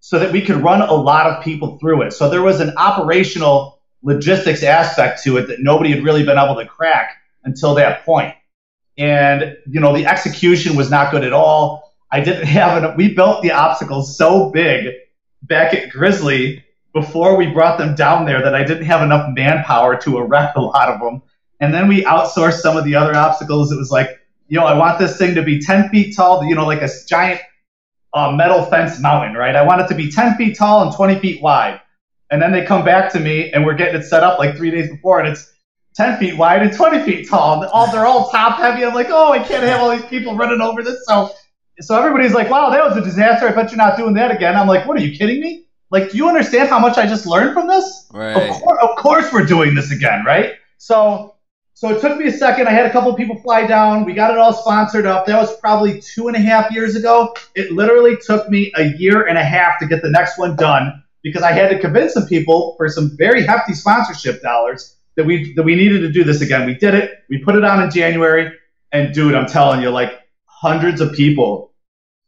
so 0.02 0.20
that 0.20 0.32
we 0.32 0.42
could 0.42 0.58
run 0.58 0.82
a 0.82 0.94
lot 0.94 1.28
of 1.28 1.44
people 1.44 1.78
through 1.78 2.02
it. 2.02 2.12
So 2.12 2.30
there 2.30 2.42
was 2.42 2.60
an 2.60 2.74
operational 2.76 3.80
logistics 4.02 4.64
aspect 4.64 5.24
to 5.24 5.38
it 5.38 5.48
that 5.48 5.60
nobody 5.62 5.92
had 5.92 6.04
really 6.04 6.26
been 6.26 6.40
able 6.40 6.56
to 6.56 6.66
crack 6.66 7.18
until 7.44 7.76
that 7.76 8.04
point. 8.04 8.34
And, 8.98 9.56
you 9.68 9.80
know, 9.80 9.96
the 9.96 10.08
execution 10.08 10.76
was 10.76 10.90
not 10.90 11.12
good 11.12 11.24
at 11.24 11.34
all. 11.34 11.94
I 12.12 12.20
didn't 12.20 12.46
have 12.48 12.84
it. 12.84 12.98
We 12.98 13.14
built 13.14 13.44
the 13.44 13.52
obstacles 13.52 14.18
so 14.18 14.50
big 14.50 14.94
back 15.44 15.74
at 15.76 15.92
Grizzly 15.92 16.66
before 16.94 17.38
we 17.38 17.48
brought 17.48 17.78
them 17.78 17.96
down 17.96 18.26
there 18.26 18.42
that 18.42 18.56
I 18.56 18.64
didn't 18.64 18.86
have 18.86 19.04
enough 19.04 19.30
manpower 19.34 19.96
to 20.02 20.18
erect 20.18 20.58
a 20.58 20.62
lot 20.62 20.90
of 20.90 21.00
them. 21.00 21.22
And 21.60 21.72
then 21.74 21.88
we 21.88 22.04
outsourced 22.04 22.60
some 22.60 22.76
of 22.76 22.86
the 22.86 22.96
other 22.96 23.16
obstacles. 23.16 23.72
It 23.72 23.78
was 23.78 23.92
like, 23.92 24.20
you 24.48 24.60
know, 24.60 24.66
I 24.66 24.76
want 24.76 24.98
this 24.98 25.18
thing 25.18 25.36
to 25.36 25.44
be 25.44 25.62
10 25.62 25.90
feet 25.90 26.16
tall, 26.16 26.44
you 26.44 26.56
know, 26.56 26.66
like 26.66 26.82
a 26.82 26.90
giant 27.08 27.40
uh, 28.14 28.32
metal 28.32 28.66
fence 28.66 29.00
mountain, 29.00 29.36
right? 29.36 29.56
I 29.56 29.64
want 29.64 29.82
it 29.82 29.88
to 29.88 29.96
be 29.96 30.12
10 30.12 30.36
feet 30.36 30.58
tall 30.58 30.84
and 30.84 30.94
20 30.94 31.20
feet 31.20 31.42
wide. 31.42 31.80
And 32.30 32.42
then 32.42 32.52
they 32.52 32.66
come 32.66 32.86
back 32.86 33.12
to 33.14 33.20
me 33.20 33.52
and 33.52 33.66
we're 33.66 33.74
getting 33.74 34.00
it 34.00 34.06
set 34.06 34.24
up 34.24 34.40
like 34.40 34.56
three 34.56 34.72
days 34.72 34.90
before 34.90 35.20
and 35.20 35.28
it's 35.28 35.52
10 35.96 36.18
feet 36.20 36.38
wide 36.38 36.62
and 36.62 36.74
20 36.74 37.04
feet 37.04 37.30
tall. 37.30 37.62
And 37.62 37.72
all, 37.72 37.92
they're 37.92 38.06
all 38.06 38.30
top 38.30 38.58
heavy. 38.58 38.86
I'm 38.86 38.94
like, 38.94 39.10
oh, 39.10 39.32
I 39.32 39.40
can't 39.40 39.64
have 39.64 39.82
all 39.82 39.92
these 39.92 40.06
people 40.06 40.36
running 40.36 40.62
over 40.62 40.82
this. 40.82 41.06
So, 41.06 41.32
so 41.80 41.98
everybody's 41.98 42.34
like, 42.34 42.50
wow, 42.50 42.70
that 42.70 42.84
was 42.84 42.96
a 42.96 43.02
disaster. 43.02 43.48
I 43.48 43.52
bet 43.52 43.72
you're 43.72 43.78
not 43.78 43.98
doing 43.98 44.14
that 44.16 44.32
again. 44.32 44.56
I'm 44.56 44.68
like, 44.68 44.88
what 44.88 44.98
are 44.98 45.02
you 45.02 45.18
kidding 45.18 45.42
me? 45.42 45.66
Like, 45.90 46.12
do 46.12 46.18
you 46.18 46.30
understand 46.30 46.70
how 46.70 46.80
much 46.80 46.98
I 46.98 47.06
just 47.06 47.26
learned 47.26 47.54
from 47.54 47.68
this? 47.68 48.08
Right. 48.14 48.50
Of, 48.50 48.62
of 48.82 48.96
course 48.98 49.32
we're 49.34 49.46
doing 49.46 49.76
this 49.76 49.92
again, 49.92 50.24
right? 50.26 50.54
So, 50.78 51.36
so 51.74 51.90
it 51.90 52.02
took 52.02 52.18
me 52.18 52.28
a 52.28 52.32
second. 52.32 52.68
I 52.68 52.72
had 52.72 52.86
a 52.86 52.92
couple 52.92 53.14
people 53.16 53.38
fly 53.38 53.66
down. 53.66 54.06
We 54.06 54.14
got 54.14 54.32
it 54.32 54.38
all 54.38 54.54
sponsored 54.54 55.06
up. 55.06 55.26
That 55.26 55.38
was 55.38 55.58
probably 55.60 56.00
two 56.00 56.28
and 56.28 56.36
a 56.36 56.40
half 56.40 56.72
years 56.72 56.96
ago. 56.96 57.34
It 57.56 57.72
literally 57.72 58.18
took 58.26 58.50
me 58.50 58.72
a 58.76 58.94
year 58.98 59.26
and 59.26 59.38
a 59.38 59.44
half 59.44 59.80
to 59.80 59.88
get 59.88 60.02
the 60.02 60.10
next 60.12 60.38
one 60.38 60.56
done 60.56 61.04
because 61.24 61.44
I 61.44 61.52
had 61.52 61.70
to 61.70 61.80
convince 61.80 62.14
some 62.14 62.28
people 62.28 62.76
for 62.78 62.90
some 62.90 63.16
very 63.18 63.44
hefty 63.46 63.74
sponsorship 63.74 64.42
dollars 64.42 64.96
that 65.16 65.26
we 65.26 65.54
that 65.56 65.64
we 65.64 65.76
needed 65.76 66.00
to 66.02 66.12
do 66.12 66.24
this 66.24 66.42
again. 66.42 66.66
We 66.66 66.76
did 66.76 66.94
it. 66.94 67.12
We 67.30 67.40
put 67.40 67.56
it 67.56 67.64
on 67.64 67.82
in 67.82 67.90
January, 67.90 68.52
and 68.92 69.14
dude, 69.14 69.36
I'm 69.36 69.48
telling 69.48 69.82
you, 69.82 69.90
like 69.90 70.20
hundreds 70.46 71.02
of 71.02 71.14
people, 71.14 71.72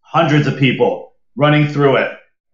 hundreds 0.02 0.48
of 0.48 0.58
people 0.58 1.14
running 1.36 1.68
through 1.68 1.98
it, 1.98 2.12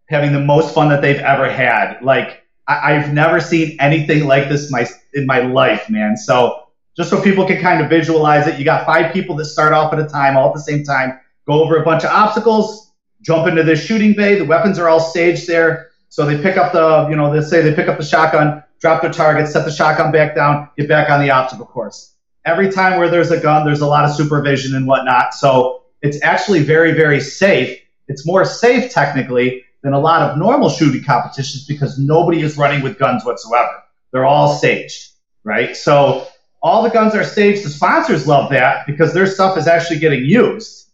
having 0.08 0.34
the 0.34 0.40
most 0.40 0.74
fun 0.74 0.90
that 0.90 1.02
they've 1.02 1.20
ever 1.20 1.50
had. 1.50 2.02
Like 2.02 2.44
I, 2.68 2.96
I've 2.96 3.14
never 3.14 3.40
seen 3.40 3.78
anything 3.80 4.26
like 4.26 4.50
this 4.50 4.72
my 4.72 4.86
in 5.14 5.26
my 5.26 5.40
life, 5.40 5.90
man. 5.90 6.18
So 6.18 6.64
just 6.96 7.10
so 7.10 7.22
people 7.22 7.46
can 7.46 7.62
kind 7.62 7.82
of 7.82 7.90
visualize 7.90 8.48
it, 8.48 8.60
you 8.60 8.66
got 8.66 8.86
five 8.86 9.14
people 9.14 9.36
that 9.38 9.46
start 9.46 9.74
off 9.74 9.94
at 9.94 10.00
a 10.00 10.08
time, 10.08 10.38
all 10.38 10.50
at 10.50 10.54
the 10.54 10.62
same 10.62 10.84
time, 10.84 11.20
go 11.48 11.64
over 11.64 11.78
a 11.78 11.84
bunch 11.84 12.04
of 12.04 12.12
obstacles, 12.12 12.92
jump 13.22 13.48
into 13.48 13.64
this 13.64 13.84
shooting 13.84 14.14
bay. 14.14 14.36
The 14.36 14.46
weapons 14.46 14.80
are 14.80 14.90
all 14.90 15.00
staged 15.00 15.48
there. 15.48 15.90
So 16.10 16.26
they 16.26 16.42
pick 16.42 16.58
up 16.58 16.74
the, 16.74 17.08
you 17.10 17.16
know, 17.16 17.34
they 17.34 17.42
say 17.42 17.62
they 17.62 17.74
pick 17.74 17.88
up 17.88 17.98
the 17.98 18.04
shotgun, 18.04 18.64
drop 18.80 19.02
their 19.02 19.12
target, 19.12 19.48
set 19.48 19.66
the 19.66 19.72
shotgun 19.72 20.12
back 20.12 20.36
down, 20.36 20.70
get 20.78 20.88
back 20.88 21.10
on 21.10 21.22
the 21.22 21.30
obstacle 21.30 21.66
course. 21.66 22.16
Every 22.46 22.72
time 22.72 22.98
where 22.98 23.10
there's 23.10 23.32
a 23.32 23.40
gun, 23.40 23.66
there's 23.66 23.82
a 23.82 23.88
lot 23.88 24.06
of 24.06 24.16
supervision 24.16 24.76
and 24.76 24.88
whatnot. 24.88 25.34
So 25.34 25.84
it's 26.02 26.22
actually 26.24 26.64
very, 26.64 26.94
very 26.94 27.20
safe. 27.20 27.80
It's 28.08 28.26
more 28.26 28.44
safe 28.46 28.92
technically 28.92 29.64
than 29.84 29.94
a 29.94 30.00
lot 30.00 30.30
of 30.30 30.38
normal 30.38 30.70
shooting 30.70 31.04
competitions 31.04 31.66
because 31.66 32.00
nobody 32.00 32.42
is 32.42 32.58
running 32.58 32.82
with 32.82 32.98
guns 32.98 33.24
whatsoever. 33.24 33.84
They're 34.12 34.26
all 34.26 34.56
staged, 34.56 35.12
right? 35.44 35.76
So 35.76 36.28
all 36.62 36.84
the 36.84 36.90
guns 36.90 37.16
are 37.16 37.24
staged. 37.24 37.64
The 37.64 37.70
sponsors 37.70 38.28
love 38.28 38.50
that 38.52 38.86
because 38.86 39.14
their 39.14 39.26
stuff 39.26 39.58
is 39.58 39.68
actually 39.68 40.00
getting 40.00 40.26
used 40.26 40.92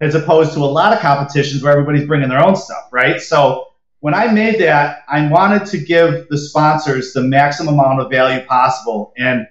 as 0.00 0.14
opposed 0.14 0.52
to 0.54 0.60
a 0.60 0.66
lot 0.66 0.92
of 0.92 1.00
competitions 1.00 1.62
where 1.62 1.72
everybody's 1.72 2.06
bringing 2.06 2.28
their 2.28 2.44
own 2.44 2.54
stuff, 2.54 2.88
right? 2.92 3.20
So 3.20 3.66
when 4.00 4.14
I 4.14 4.30
made 4.30 4.60
that, 4.60 5.00
I 5.08 5.26
wanted 5.28 5.66
to 5.66 5.78
give 5.78 6.28
the 6.28 6.38
sponsors 6.38 7.12
the 7.12 7.22
maximum 7.22 7.74
amount 7.74 8.00
of 8.00 8.10
value 8.10 8.44
possible. 8.46 9.12
And 9.18 9.40
it 9.40 9.48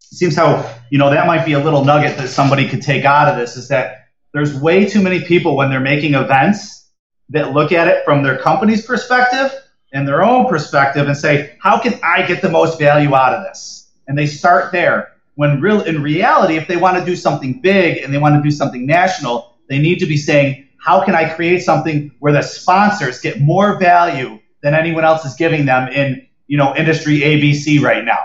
seems 0.00 0.34
how, 0.34 0.68
you 0.90 0.98
know, 0.98 1.10
that 1.10 1.26
might 1.26 1.44
be 1.44 1.52
a 1.52 1.60
little 1.60 1.84
nugget 1.84 2.16
that 2.18 2.28
somebody 2.28 2.68
could 2.68 2.82
take 2.82 3.04
out 3.04 3.28
of 3.28 3.36
this 3.36 3.56
is 3.56 3.68
that 3.68 4.08
there's 4.32 4.58
way 4.58 4.86
too 4.86 5.00
many 5.00 5.24
people 5.24 5.56
when 5.56 5.70
they're 5.70 5.80
making 5.80 6.14
events 6.14 6.90
that 7.28 7.52
look 7.52 7.70
at 7.72 7.86
it 7.88 8.04
from 8.04 8.22
their 8.22 8.38
company's 8.38 8.84
perspective 8.84 9.52
and 9.92 10.06
their 10.06 10.22
own 10.22 10.48
perspective 10.48 11.06
and 11.06 11.16
say, 11.16 11.56
how 11.60 11.78
can 11.78 11.98
I 12.02 12.26
get 12.26 12.42
the 12.42 12.50
most 12.50 12.78
value 12.78 13.14
out 13.14 13.34
of 13.34 13.44
this? 13.44 13.75
And 14.06 14.16
they 14.16 14.26
start 14.26 14.72
there. 14.72 15.12
When 15.34 15.60
real, 15.60 15.82
in 15.82 16.02
reality, 16.02 16.56
if 16.56 16.66
they 16.66 16.76
want 16.76 16.96
to 16.98 17.04
do 17.04 17.14
something 17.14 17.60
big 17.60 17.98
and 17.98 18.12
they 18.12 18.18
want 18.18 18.36
to 18.36 18.42
do 18.42 18.50
something 18.50 18.86
national, 18.86 19.54
they 19.68 19.78
need 19.78 19.98
to 19.98 20.06
be 20.06 20.16
saying, 20.16 20.66
how 20.78 21.04
can 21.04 21.14
I 21.14 21.28
create 21.28 21.62
something 21.62 22.12
where 22.20 22.32
the 22.32 22.42
sponsors 22.42 23.20
get 23.20 23.40
more 23.40 23.78
value 23.78 24.38
than 24.62 24.74
anyone 24.74 25.04
else 25.04 25.24
is 25.24 25.34
giving 25.34 25.66
them 25.66 25.88
in, 25.88 26.26
you 26.46 26.56
know, 26.56 26.74
industry 26.76 27.20
ABC 27.20 27.82
right 27.82 28.04
now? 28.04 28.22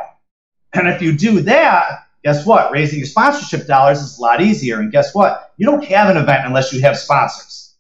And 0.74 0.88
if 0.88 1.02
you 1.02 1.12
do 1.12 1.42
that, 1.42 2.08
guess 2.24 2.46
what? 2.46 2.72
Raising 2.72 3.00
your 3.00 3.08
sponsorship 3.08 3.68
dollars 3.68 4.00
is 4.00 4.18
a 4.18 4.22
lot 4.22 4.42
easier. 4.42 4.80
And 4.80 4.92
guess 4.92 5.14
what? 5.14 5.54
You 5.58 5.66
don't 5.66 5.84
have 5.86 6.10
an 6.10 6.22
event 6.22 6.46
unless 6.46 6.72
you 6.72 6.82
have 6.82 6.98
sponsors. 6.98 7.76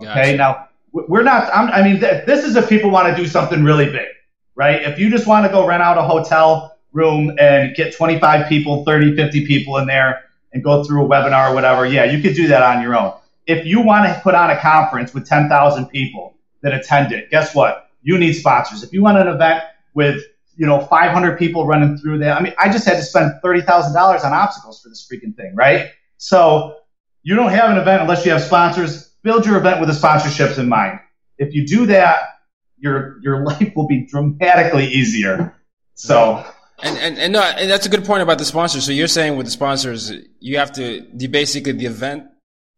Gotcha. 0.00 0.20
Okay. 0.20 0.36
Now 0.36 0.68
we're 0.92 1.22
not, 1.22 1.52
I'm, 1.54 1.68
i 1.70 1.82
mean, 1.82 2.00
th- 2.00 2.26
this 2.26 2.44
is 2.44 2.56
if 2.56 2.68
people 2.68 2.90
want 2.90 3.14
to 3.14 3.20
do 3.20 3.28
something 3.28 3.62
really 3.62 3.86
big, 3.86 4.08
right? 4.54 4.82
If 4.82 4.98
you 4.98 5.10
just 5.10 5.26
want 5.26 5.46
to 5.46 5.52
go 5.52 5.66
rent 5.66 5.82
out 5.82 5.98
a 5.98 6.02
hotel 6.02 6.69
room 6.92 7.36
and 7.38 7.74
get 7.74 7.94
25 7.94 8.48
people, 8.48 8.84
30, 8.84 9.16
50 9.16 9.46
people 9.46 9.76
in 9.78 9.86
there 9.86 10.24
and 10.52 10.62
go 10.62 10.84
through 10.84 11.04
a 11.04 11.08
webinar 11.08 11.50
or 11.50 11.54
whatever, 11.54 11.86
yeah, 11.86 12.04
you 12.04 12.22
could 12.22 12.34
do 12.34 12.48
that 12.48 12.62
on 12.62 12.82
your 12.82 12.96
own. 12.96 13.14
If 13.46 13.66
you 13.66 13.80
want 13.80 14.06
to 14.06 14.20
put 14.20 14.34
on 14.34 14.50
a 14.50 14.60
conference 14.60 15.14
with 15.14 15.26
10,000 15.26 15.86
people 15.86 16.36
that 16.62 16.74
attend 16.74 17.12
it, 17.12 17.30
guess 17.30 17.54
what? 17.54 17.90
You 18.02 18.18
need 18.18 18.32
sponsors. 18.32 18.82
If 18.82 18.92
you 18.92 19.02
want 19.02 19.18
an 19.18 19.28
event 19.28 19.62
with, 19.94 20.22
you 20.56 20.66
know, 20.66 20.80
500 20.80 21.38
people 21.38 21.66
running 21.66 21.96
through 21.98 22.18
there, 22.18 22.34
I 22.34 22.42
mean, 22.42 22.54
I 22.58 22.70
just 22.70 22.84
had 22.84 22.96
to 22.96 23.02
spend 23.02 23.32
$30,000 23.42 24.24
on 24.24 24.32
obstacles 24.32 24.82
for 24.82 24.88
this 24.88 25.08
freaking 25.10 25.34
thing, 25.36 25.54
right? 25.54 25.90
So 26.16 26.76
you 27.22 27.36
don't 27.36 27.50
have 27.50 27.70
an 27.70 27.78
event 27.78 28.02
unless 28.02 28.24
you 28.24 28.32
have 28.32 28.42
sponsors. 28.42 29.08
Build 29.22 29.46
your 29.46 29.56
event 29.56 29.80
with 29.80 29.88
the 29.88 29.94
sponsorships 29.94 30.58
in 30.58 30.68
mind. 30.68 31.00
If 31.38 31.54
you 31.54 31.66
do 31.66 31.86
that, 31.86 32.20
your 32.78 33.18
your 33.20 33.44
life 33.44 33.72
will 33.76 33.86
be 33.86 34.06
dramatically 34.06 34.86
easier. 34.86 35.54
So 35.94 36.44
and 36.82 36.98
and 36.98 37.18
and, 37.18 37.32
no, 37.32 37.42
and 37.42 37.70
that's 37.70 37.86
a 37.86 37.88
good 37.88 38.04
point 38.04 38.22
about 38.22 38.38
the 38.38 38.44
sponsors. 38.44 38.84
So 38.84 38.92
you're 38.92 39.08
saying 39.08 39.36
with 39.36 39.46
the 39.46 39.52
sponsors, 39.52 40.12
you 40.40 40.58
have 40.58 40.72
to 40.72 41.06
the 41.12 41.26
basically 41.26 41.72
the 41.72 41.86
event, 41.86 42.24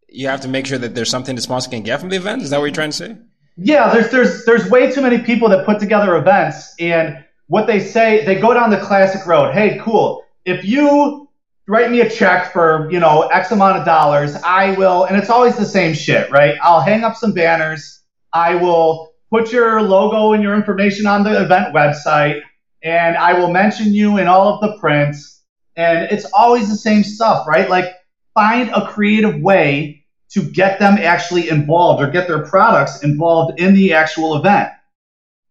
you 0.09 0.29
have 0.29 0.41
to 0.43 0.49
make 0.49 0.67
sure 0.67 0.79
that 0.79 0.95
there's 0.95 1.11
something 1.11 1.37
the 1.37 1.43
sponsor 1.43 1.71
can 1.71 1.83
get 1.83 2.01
from 2.01 2.09
the 2.11 2.17
event. 2.17 2.43
Is 2.43 2.51
that 2.51 2.59
what 2.59 2.67
you're 2.67 2.75
trying 2.75 2.91
to 2.91 2.97
say? 2.97 3.17
Yeah, 3.57 3.93
there's 3.93 4.11
there's 4.11 4.45
there's 4.45 4.71
way 4.71 4.91
too 4.91 5.03
many 5.03 5.19
people 5.19 5.49
that 5.51 5.67
put 5.67 5.79
together 5.79 6.17
events, 6.17 6.75
and 6.79 7.25
what 7.49 7.67
they 7.67 7.81
say, 7.81 8.25
they 8.25 8.41
go 8.41 8.55
down 8.55 8.71
the 8.71 8.81
classic 8.81 9.27
road. 9.27 9.53
Hey, 9.53 9.79
cool. 9.83 10.23
If 10.45 10.65
you 10.65 11.29
write 11.69 11.91
me 11.91 12.01
a 12.01 12.09
check 12.09 12.53
for 12.53 12.91
you 12.91 12.99
know 12.99 13.29
X 13.29 13.51
amount 13.51 13.79
of 13.79 13.85
dollars, 13.85 14.35
I 14.45 14.75
will, 14.77 15.05
and 15.05 15.17
it's 15.17 15.31
always 15.31 15.57
the 15.57 15.67
same 15.67 15.95
shit, 15.95 16.31
right? 16.31 16.57
I'll 16.63 16.81
hang 16.81 17.05
up 17.05 17.17
some 17.17 17.33
banners. 17.33 18.01
I 18.33 18.55
will 18.55 19.13
put 19.31 19.53
your 19.53 19.83
logo 19.83 20.33
and 20.33 20.43
your 20.43 20.55
information 20.55 21.07
on 21.07 21.23
the 21.23 21.43
event 21.43 21.75
website 21.75 22.41
and 22.83 23.17
I 23.17 23.33
will 23.35 23.51
mention 23.51 23.95
you 23.95 24.19
in 24.19 24.27
all 24.27 24.49
of 24.49 24.61
the 24.61 24.79
prints. 24.79 25.43
And 25.77 26.11
it's 26.11 26.27
always 26.33 26.69
the 26.69 26.77
same 26.77 27.03
stuff, 27.03 27.47
right? 27.47 27.69
Like 27.69 27.95
find 28.35 28.71
a 28.71 28.87
creative 28.89 29.41
way 29.41 30.05
to 30.31 30.43
get 30.43 30.79
them 30.79 30.99
actually 30.99 31.49
involved 31.49 32.03
or 32.03 32.11
get 32.11 32.27
their 32.27 32.47
products 32.47 33.03
involved 33.03 33.61
in 33.61 33.75
the 33.75 33.93
actual 33.93 34.37
event. 34.37 34.71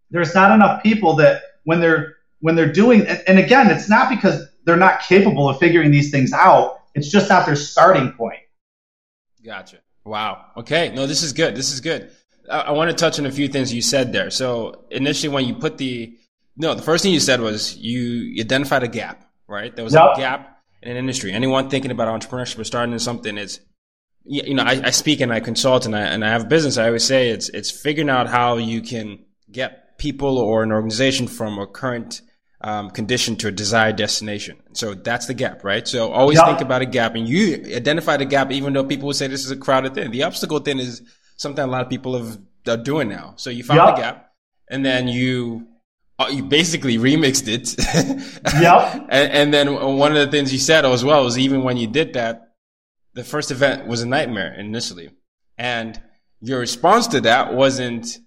There's 0.09 0.35
not 0.35 0.51
enough 0.51 0.83
people 0.83 1.15
that 1.15 1.41
when 1.63 1.79
they're 1.79 2.15
when 2.39 2.55
they're 2.55 2.71
doing 2.71 3.05
and 3.27 3.39
again, 3.39 3.69
it's 3.69 3.89
not 3.89 4.09
because 4.09 4.47
they're 4.65 4.75
not 4.75 5.01
capable 5.01 5.49
of 5.49 5.57
figuring 5.59 5.91
these 5.91 6.11
things 6.11 6.33
out. 6.33 6.81
It's 6.93 7.09
just 7.09 7.29
not 7.29 7.45
their 7.45 7.55
starting 7.55 8.11
point. 8.11 8.39
Gotcha. 9.43 9.77
Wow. 10.03 10.45
Okay. 10.57 10.91
No, 10.93 11.07
this 11.07 11.23
is 11.23 11.33
good. 11.33 11.55
This 11.55 11.71
is 11.71 11.79
good. 11.79 12.11
I, 12.49 12.61
I 12.61 12.71
want 12.71 12.89
to 12.89 12.95
touch 12.95 13.19
on 13.19 13.25
a 13.25 13.31
few 13.31 13.47
things 13.47 13.73
you 13.73 13.81
said 13.81 14.11
there. 14.11 14.29
So 14.29 14.85
initially, 14.91 15.33
when 15.33 15.45
you 15.45 15.55
put 15.55 15.77
the 15.77 16.17
no, 16.55 16.73
the 16.73 16.81
first 16.81 17.03
thing 17.03 17.13
you 17.13 17.19
said 17.19 17.41
was 17.41 17.77
you 17.77 18.41
identified 18.41 18.83
a 18.83 18.87
gap, 18.87 19.25
right? 19.47 19.75
There 19.75 19.85
was 19.85 19.93
yep. 19.93 20.11
a 20.15 20.17
gap 20.17 20.61
in 20.81 20.91
an 20.91 20.97
industry. 20.97 21.31
Anyone 21.31 21.69
thinking 21.69 21.91
about 21.91 22.07
entrepreneurship 22.07 22.59
or 22.59 22.63
starting 22.63 22.97
something, 22.99 23.37
it's 23.37 23.59
you 24.23 24.53
know, 24.53 24.63
I, 24.63 24.81
I 24.83 24.89
speak 24.91 25.19
and 25.21 25.33
I 25.33 25.39
consult 25.39 25.85
and 25.85 25.95
I 25.95 26.01
and 26.01 26.23
I 26.23 26.29
have 26.29 26.43
a 26.43 26.47
business. 26.47 26.77
I 26.77 26.87
always 26.87 27.03
say 27.03 27.29
it's 27.29 27.49
it's 27.49 27.71
figuring 27.71 28.09
out 28.09 28.27
how 28.27 28.57
you 28.57 28.81
can 28.81 29.25
get 29.51 29.97
people 29.97 30.37
or 30.37 30.63
an 30.63 30.71
organization 30.71 31.27
from 31.27 31.57
a 31.57 31.67
current 31.67 32.21
um, 32.61 32.91
condition 32.91 33.35
to 33.37 33.47
a 33.47 33.51
desired 33.51 33.95
destination. 33.95 34.61
So 34.73 34.93
that's 34.93 35.25
the 35.25 35.33
gap, 35.33 35.63
right? 35.63 35.87
So 35.87 36.11
always 36.11 36.37
yep. 36.37 36.45
think 36.45 36.61
about 36.61 36.81
a 36.81 36.85
gap, 36.85 37.15
and 37.15 37.27
you 37.27 37.63
identify 37.75 38.17
the 38.17 38.25
gap, 38.25 38.51
even 38.51 38.73
though 38.73 38.83
people 38.83 39.07
would 39.07 39.15
say 39.15 39.27
this 39.27 39.43
is 39.43 39.51
a 39.51 39.57
crowded 39.57 39.95
thing. 39.95 40.11
The 40.11 40.23
obstacle 40.23 40.59
thing 40.59 40.79
is 40.79 41.01
something 41.37 41.63
a 41.63 41.67
lot 41.67 41.81
of 41.81 41.89
people 41.89 42.17
have, 42.17 42.37
are 42.67 42.77
doing 42.77 43.09
now. 43.09 43.33
So 43.37 43.49
you 43.49 43.63
found 43.63 43.79
yep. 43.79 43.95
the 43.95 44.01
gap, 44.01 44.33
and 44.67 44.85
then 44.85 45.07
you 45.07 45.67
Uh, 46.21 46.29
you 46.29 46.43
basically 46.43 46.97
remixed 46.97 47.47
it. 47.47 47.75
yep. 48.61 49.07
And, 49.09 49.31
and, 49.31 49.53
then 49.53 49.97
one 49.97 50.15
of 50.15 50.17
the 50.19 50.29
things 50.29 50.53
you 50.53 50.59
said 50.59 50.85
as 50.85 51.03
well 51.03 51.23
was 51.23 51.39
even 51.39 51.63
when 51.63 51.77
you 51.77 51.87
did 51.87 52.13
that, 52.13 52.53
the 53.13 53.23
first 53.23 53.49
event 53.49 53.87
was 53.87 54.01
a 54.03 54.07
nightmare 54.07 54.53
initially. 54.53 55.09
And 55.57 55.99
your 56.39 56.59
response 56.59 57.07
to 57.07 57.21
that 57.21 57.53
wasn't, 57.55 58.19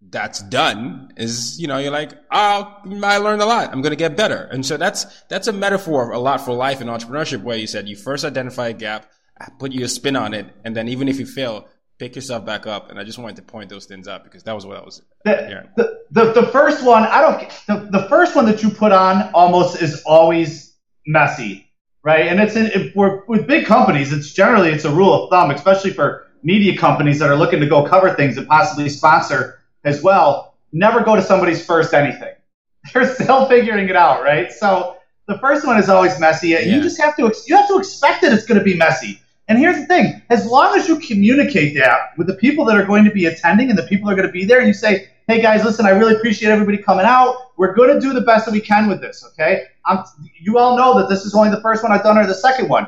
that's 0.00 0.42
done 0.44 1.12
is, 1.16 1.60
you 1.60 1.66
know, 1.66 1.78
you're 1.78 1.92
like, 1.92 2.12
oh, 2.30 2.76
I 3.02 3.18
learned 3.18 3.42
a 3.42 3.46
lot. 3.46 3.72
I'm 3.72 3.82
going 3.82 3.92
to 3.92 3.96
get 3.96 4.16
better. 4.16 4.48
And 4.50 4.64
so 4.64 4.76
that's, 4.76 5.04
that's 5.24 5.48
a 5.48 5.52
metaphor 5.52 6.12
a 6.12 6.18
lot 6.18 6.40
for 6.40 6.54
life 6.54 6.80
and 6.80 6.88
entrepreneurship 6.88 7.42
where 7.42 7.58
you 7.58 7.66
said 7.66 7.88
you 7.88 7.96
first 7.96 8.24
identify 8.24 8.68
a 8.68 8.72
gap, 8.72 9.10
put 9.58 9.72
your 9.72 9.88
spin 9.88 10.16
on 10.16 10.32
it. 10.32 10.46
And 10.64 10.74
then 10.74 10.88
even 10.88 11.08
if 11.08 11.18
you 11.18 11.26
fail, 11.26 11.68
pick 12.04 12.16
yourself 12.16 12.44
back 12.44 12.66
up. 12.66 12.90
And 12.90 12.98
I 12.98 13.04
just 13.04 13.18
wanted 13.18 13.36
to 13.36 13.42
point 13.42 13.70
those 13.70 13.86
things 13.86 14.08
out 14.08 14.24
because 14.24 14.42
that 14.42 14.54
was 14.54 14.66
what 14.66 14.76
I 14.76 14.84
was 14.84 15.00
the, 15.24 15.68
the, 15.76 16.00
the, 16.10 16.42
the, 16.42 16.46
first 16.48 16.84
one, 16.84 17.04
I 17.04 17.20
don't, 17.22 17.50
the, 17.66 17.98
the 17.98 18.08
first 18.08 18.36
one 18.36 18.44
that 18.44 18.62
you 18.62 18.68
put 18.68 18.92
on 18.92 19.30
almost 19.32 19.80
is 19.80 20.02
always 20.04 20.74
messy, 21.06 21.70
right? 22.02 22.26
And 22.26 22.40
it's 22.40 22.56
in, 22.56 22.66
if 22.66 22.94
we're, 22.94 23.24
with 23.24 23.46
big 23.46 23.64
companies, 23.64 24.12
it's 24.12 24.34
generally, 24.34 24.70
it's 24.70 24.84
a 24.84 24.92
rule 24.92 25.14
of 25.14 25.30
thumb, 25.30 25.50
especially 25.50 25.92
for 25.92 26.26
media 26.42 26.76
companies 26.76 27.18
that 27.20 27.30
are 27.30 27.36
looking 27.36 27.60
to 27.60 27.66
go 27.66 27.84
cover 27.88 28.12
things 28.12 28.36
and 28.36 28.46
possibly 28.46 28.90
sponsor 28.90 29.60
as 29.84 30.02
well. 30.02 30.56
Never 30.72 31.02
go 31.02 31.16
to 31.16 31.22
somebody's 31.22 31.64
first 31.64 31.94
anything. 31.94 32.34
They're 32.92 33.14
still 33.14 33.46
figuring 33.46 33.88
it 33.88 33.96
out, 33.96 34.22
right? 34.22 34.52
So 34.52 34.98
the 35.26 35.38
first 35.38 35.66
one 35.66 35.78
is 35.78 35.88
always 35.88 36.20
messy. 36.20 36.48
Yeah. 36.48 36.60
You 36.60 36.82
just 36.82 37.00
have 37.00 37.16
to, 37.16 37.34
you 37.46 37.56
have 37.56 37.68
to 37.68 37.78
expect 37.78 38.20
that 38.22 38.32
it's 38.34 38.44
going 38.44 38.58
to 38.58 38.64
be 38.64 38.76
messy. 38.76 39.20
And 39.46 39.58
here's 39.58 39.76
the 39.76 39.86
thing 39.86 40.22
as 40.30 40.46
long 40.46 40.78
as 40.78 40.88
you 40.88 40.98
communicate 40.98 41.74
that 41.76 42.16
with 42.16 42.26
the 42.26 42.34
people 42.34 42.64
that 42.64 42.76
are 42.76 42.84
going 42.84 43.04
to 43.04 43.10
be 43.10 43.26
attending 43.26 43.68
and 43.68 43.78
the 43.78 43.84
people 43.84 44.08
that 44.08 44.14
are 44.14 44.16
going 44.16 44.28
to 44.28 44.32
be 44.32 44.44
there, 44.44 44.58
and 44.58 44.66
you 44.66 44.74
say, 44.74 45.08
hey 45.28 45.40
guys, 45.40 45.64
listen, 45.64 45.86
I 45.86 45.90
really 45.90 46.14
appreciate 46.14 46.50
everybody 46.50 46.78
coming 46.78 47.04
out. 47.04 47.52
We're 47.56 47.74
going 47.74 47.94
to 47.94 48.00
do 48.00 48.12
the 48.12 48.22
best 48.22 48.46
that 48.46 48.52
we 48.52 48.60
can 48.60 48.88
with 48.88 49.00
this, 49.00 49.24
okay? 49.32 49.64
I'm, 49.86 50.04
you 50.40 50.58
all 50.58 50.76
know 50.76 50.98
that 50.98 51.08
this 51.08 51.24
is 51.24 51.34
only 51.34 51.50
the 51.50 51.60
first 51.60 51.82
one 51.82 51.92
I've 51.92 52.02
done 52.02 52.18
or 52.18 52.26
the 52.26 52.34
second 52.34 52.68
one. 52.68 52.86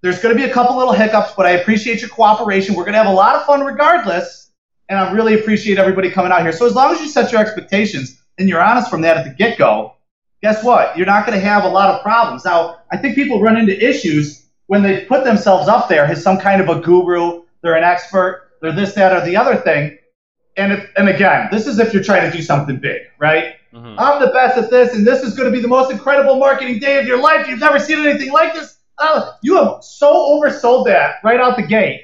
There's 0.00 0.20
going 0.20 0.36
to 0.36 0.40
be 0.40 0.48
a 0.48 0.52
couple 0.52 0.76
little 0.76 0.92
hiccups, 0.92 1.32
but 1.36 1.46
I 1.46 1.52
appreciate 1.52 2.00
your 2.00 2.10
cooperation. 2.10 2.74
We're 2.74 2.84
going 2.84 2.92
to 2.92 2.98
have 2.98 3.08
a 3.08 3.12
lot 3.12 3.34
of 3.34 3.44
fun 3.46 3.64
regardless, 3.64 4.50
and 4.88 4.98
I 4.98 5.10
really 5.12 5.40
appreciate 5.40 5.78
everybody 5.78 6.10
coming 6.10 6.32
out 6.32 6.42
here. 6.42 6.52
So 6.52 6.66
as 6.66 6.74
long 6.74 6.94
as 6.94 7.00
you 7.00 7.08
set 7.08 7.32
your 7.32 7.40
expectations 7.40 8.22
and 8.38 8.48
you're 8.48 8.62
honest 8.62 8.88
from 8.88 9.00
that 9.02 9.16
at 9.16 9.24
the 9.24 9.30
get 9.30 9.58
go, 9.58 9.96
guess 10.40 10.62
what? 10.62 10.96
You're 10.96 11.06
not 11.06 11.26
going 11.26 11.38
to 11.38 11.44
have 11.44 11.64
a 11.64 11.68
lot 11.68 11.90
of 11.90 12.02
problems. 12.02 12.44
Now, 12.44 12.82
I 12.92 12.96
think 12.96 13.16
people 13.16 13.42
run 13.42 13.56
into 13.56 13.76
issues 13.76 14.37
when 14.68 14.82
they 14.82 15.04
put 15.06 15.24
themselves 15.24 15.66
up 15.66 15.88
there 15.88 16.04
as 16.04 16.22
some 16.22 16.38
kind 16.38 16.60
of 16.60 16.68
a 16.68 16.80
guru, 16.80 17.42
they're 17.62 17.76
an 17.76 17.84
expert, 17.84 18.50
they're 18.60 18.72
this, 18.72 18.94
that, 18.94 19.12
or 19.12 19.24
the 19.24 19.36
other 19.36 19.56
thing. 19.56 19.98
And 20.56 20.72
if, 20.72 20.90
and 20.96 21.08
again, 21.08 21.48
this 21.50 21.66
is 21.66 21.78
if 21.78 21.92
you're 21.92 22.02
trying 22.02 22.30
to 22.30 22.36
do 22.36 22.42
something 22.42 22.78
big, 22.78 23.02
right? 23.18 23.54
Mm-hmm. 23.72 23.98
I'm 23.98 24.20
the 24.20 24.28
best 24.28 24.58
at 24.58 24.70
this, 24.70 24.94
and 24.94 25.06
this 25.06 25.22
is 25.22 25.34
going 25.34 25.50
to 25.50 25.56
be 25.56 25.62
the 25.62 25.68
most 25.68 25.90
incredible 25.90 26.36
marketing 26.36 26.78
day 26.78 26.98
of 26.98 27.06
your 27.06 27.20
life. 27.20 27.48
You've 27.48 27.60
never 27.60 27.78
seen 27.78 28.06
anything 28.06 28.30
like 28.30 28.54
this. 28.54 28.78
Uh, 28.98 29.32
you 29.42 29.56
have 29.56 29.82
so 29.82 30.12
oversold 30.12 30.86
that 30.86 31.16
right 31.24 31.40
out 31.40 31.56
the 31.56 31.62
gate, 31.62 32.02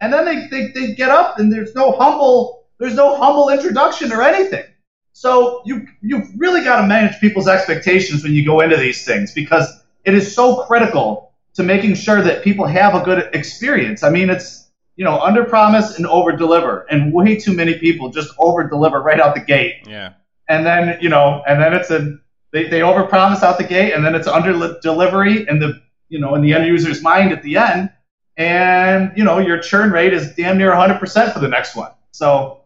and 0.00 0.12
then 0.12 0.24
they, 0.24 0.48
they, 0.48 0.72
they 0.72 0.94
get 0.94 1.10
up 1.10 1.38
and 1.38 1.52
there's 1.52 1.74
no 1.74 1.92
humble 1.92 2.64
there's 2.78 2.94
no 2.94 3.16
humble 3.16 3.50
introduction 3.50 4.10
or 4.12 4.22
anything. 4.22 4.64
So 5.12 5.62
you 5.64 5.86
you've 6.00 6.28
really 6.36 6.64
got 6.64 6.80
to 6.80 6.86
manage 6.86 7.20
people's 7.20 7.46
expectations 7.46 8.24
when 8.24 8.32
you 8.32 8.44
go 8.44 8.60
into 8.60 8.76
these 8.76 9.04
things 9.04 9.32
because 9.32 9.84
it 10.04 10.14
is 10.14 10.34
so 10.34 10.64
critical 10.64 11.33
to 11.54 11.62
making 11.62 11.94
sure 11.94 12.22
that 12.22 12.42
people 12.42 12.66
have 12.66 12.94
a 12.94 13.00
good 13.00 13.30
experience. 13.34 14.02
I 14.02 14.10
mean, 14.10 14.30
it's 14.30 14.64
you 14.96 15.04
know, 15.04 15.20
under 15.20 15.44
promise 15.44 15.96
and 15.96 16.06
over 16.06 16.32
deliver. 16.32 16.86
And 16.90 17.12
way 17.12 17.36
too 17.36 17.52
many 17.52 17.78
people 17.78 18.10
just 18.10 18.32
over 18.38 18.68
deliver 18.68 19.00
right 19.00 19.20
out 19.20 19.34
the 19.34 19.40
gate. 19.40 19.86
Yeah. 19.86 20.14
And 20.48 20.64
then, 20.64 20.98
you 21.00 21.08
know, 21.08 21.42
and 21.46 21.60
then 21.60 21.74
it's 21.74 21.90
a, 21.90 22.18
they, 22.52 22.68
they 22.68 22.82
over 22.82 23.04
promise 23.04 23.42
out 23.42 23.58
the 23.58 23.64
gate 23.64 23.92
and 23.92 24.04
then 24.04 24.14
it's 24.14 24.28
under 24.28 24.78
delivery 24.80 25.48
in 25.48 25.58
the, 25.58 25.82
you 26.08 26.20
know, 26.20 26.34
in 26.34 26.42
the 26.42 26.52
end 26.52 26.66
user's 26.66 27.02
mind 27.02 27.32
at 27.32 27.42
the 27.42 27.56
end. 27.56 27.90
And, 28.36 29.12
you 29.16 29.24
know, 29.24 29.38
your 29.38 29.58
churn 29.58 29.90
rate 29.90 30.12
is 30.12 30.34
damn 30.34 30.58
near 30.58 30.72
100% 30.72 31.32
for 31.32 31.40
the 31.40 31.48
next 31.48 31.74
one. 31.74 31.90
So, 32.12 32.60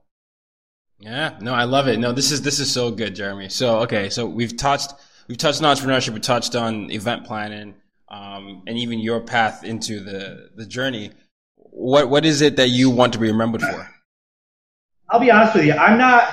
yeah, 0.99 1.37
no, 1.41 1.55
I 1.55 1.65
love 1.65 1.87
it. 1.89 1.99
No, 1.99 2.11
this 2.11 2.33
is 2.33 2.43
this 2.43 2.59
is 2.59 2.73
so 2.73 2.91
good, 2.91 3.15
Jeremy. 3.15 3.51
So 3.51 3.83
okay, 3.83 4.11
so 4.11 4.27
we've 4.27 4.57
touched 4.57 4.95
we've 5.29 5.39
touched 5.39 5.63
on 5.63 5.77
entrepreneurship, 5.77 6.13
we 6.13 6.19
touched 6.19 6.57
on 6.57 6.91
event 6.91 7.25
planning, 7.25 7.77
um, 8.11 8.63
and 8.67 8.79
even 8.79 8.99
your 8.99 9.21
path 9.21 9.65
into 9.65 10.01
the 10.01 10.51
the 10.57 10.67
journey. 10.67 11.11
What 11.57 12.09
what 12.09 12.25
is 12.25 12.41
it 12.43 12.57
that 12.57 12.69
you 12.69 12.91
want 12.91 13.13
to 13.13 13.19
be 13.19 13.29
remembered 13.29 13.63
for? 13.63 13.89
I'll 15.11 15.21
be 15.21 15.31
honest 15.31 15.55
with 15.55 15.65
you. 15.65 15.73
I'm 15.73 15.99
not 15.99 16.29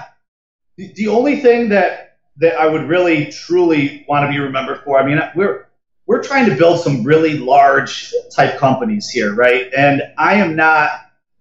the, 0.77 0.91
the 0.95 1.07
only 1.07 1.39
thing 1.39 1.69
that 1.69 2.17
that 2.37 2.59
I 2.59 2.67
would 2.67 2.83
really 2.83 3.31
truly 3.31 4.05
want 4.07 4.25
to 4.25 4.31
be 4.31 4.39
remembered 4.39 4.83
for. 4.83 4.99
I 4.99 5.05
mean, 5.05 5.21
we're 5.35 5.67
we're 6.05 6.23
trying 6.23 6.49
to 6.49 6.55
build 6.55 6.79
some 6.81 7.03
really 7.03 7.37
large 7.37 8.13
type 8.35 8.57
companies 8.57 9.09
here, 9.09 9.33
right? 9.33 9.71
And 9.75 10.01
I 10.17 10.35
am 10.35 10.55
not 10.55 10.91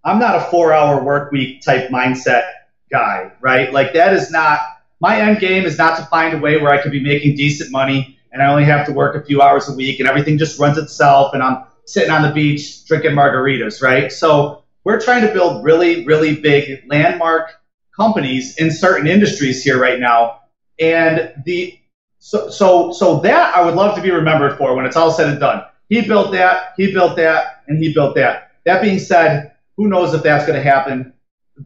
I'm 0.05 0.19
not 0.19 0.37
a 0.37 0.41
four 0.51 0.73
hour 0.73 1.03
work 1.03 1.33
week 1.33 1.63
type 1.63 1.91
mindset 1.91 2.51
guy, 2.91 3.33
right? 3.41 3.73
Like 3.73 3.95
that 3.95 4.15
is 4.15 4.31
not 4.31 4.61
my 5.01 5.21
end 5.21 5.41
game 5.41 5.65
is 5.65 5.79
not 5.79 5.99
to 5.99 6.05
find 6.07 6.35
a 6.35 6.39
way 6.39 6.61
where 6.61 6.73
I 6.73 6.81
could 6.81 6.93
be 6.93 7.03
making 7.03 7.37
decent 7.37 7.71
money 7.71 8.19
and 8.35 8.43
I 8.43 8.47
only 8.47 8.65
have 8.65 8.85
to 8.87 8.93
work 8.93 9.15
a 9.15 9.25
few 9.25 9.41
hours 9.41 9.69
a 9.69 9.73
week 9.73 10.01
and 10.01 10.09
everything 10.09 10.37
just 10.37 10.59
runs 10.59 10.77
itself 10.77 11.33
and 11.33 11.43
I'm 11.43 11.65
sitting 11.87 12.11
on 12.11 12.23
the 12.23 12.33
beach 12.33 12.85
drinking 12.85 13.13
margaritas, 13.13 13.81
right? 13.81 14.13
So 14.13 14.65
we're 14.83 15.01
trying 15.01 15.27
to 15.27 15.33
build 15.33 15.65
really, 15.65 16.05
really 16.05 16.35
big 16.41 16.85
landmark 16.87 17.53
companies 17.97 18.59
in 18.59 18.71
certain 18.71 19.07
industries 19.07 19.63
here 19.63 19.81
right 19.81 20.01
now. 20.01 20.41
And 20.79 21.33
the 21.47 21.79
so 22.19 22.51
so 22.51 22.93
so 22.93 23.21
that 23.21 23.57
I 23.57 23.65
would 23.65 23.75
love 23.75 23.95
to 23.97 24.03
be 24.03 24.11
remembered 24.11 24.59
for 24.59 24.75
when 24.75 24.85
it's 24.85 24.97
all 24.97 25.13
said 25.13 25.29
and 25.29 25.41
done. 25.41 25.63
He 25.89 26.01
built 26.03 26.33
that, 26.33 26.73
he 26.77 26.93
built 26.93 27.17
that, 27.17 27.63
and 27.69 27.79
he 27.79 27.95
built 27.95 28.17
that. 28.17 28.53
That 28.65 28.83
being 28.83 28.99
said, 28.99 29.53
who 29.77 29.89
knows 29.89 30.13
if 30.13 30.23
that's 30.23 30.47
going 30.47 30.61
to 30.61 30.63
happen? 30.63 31.15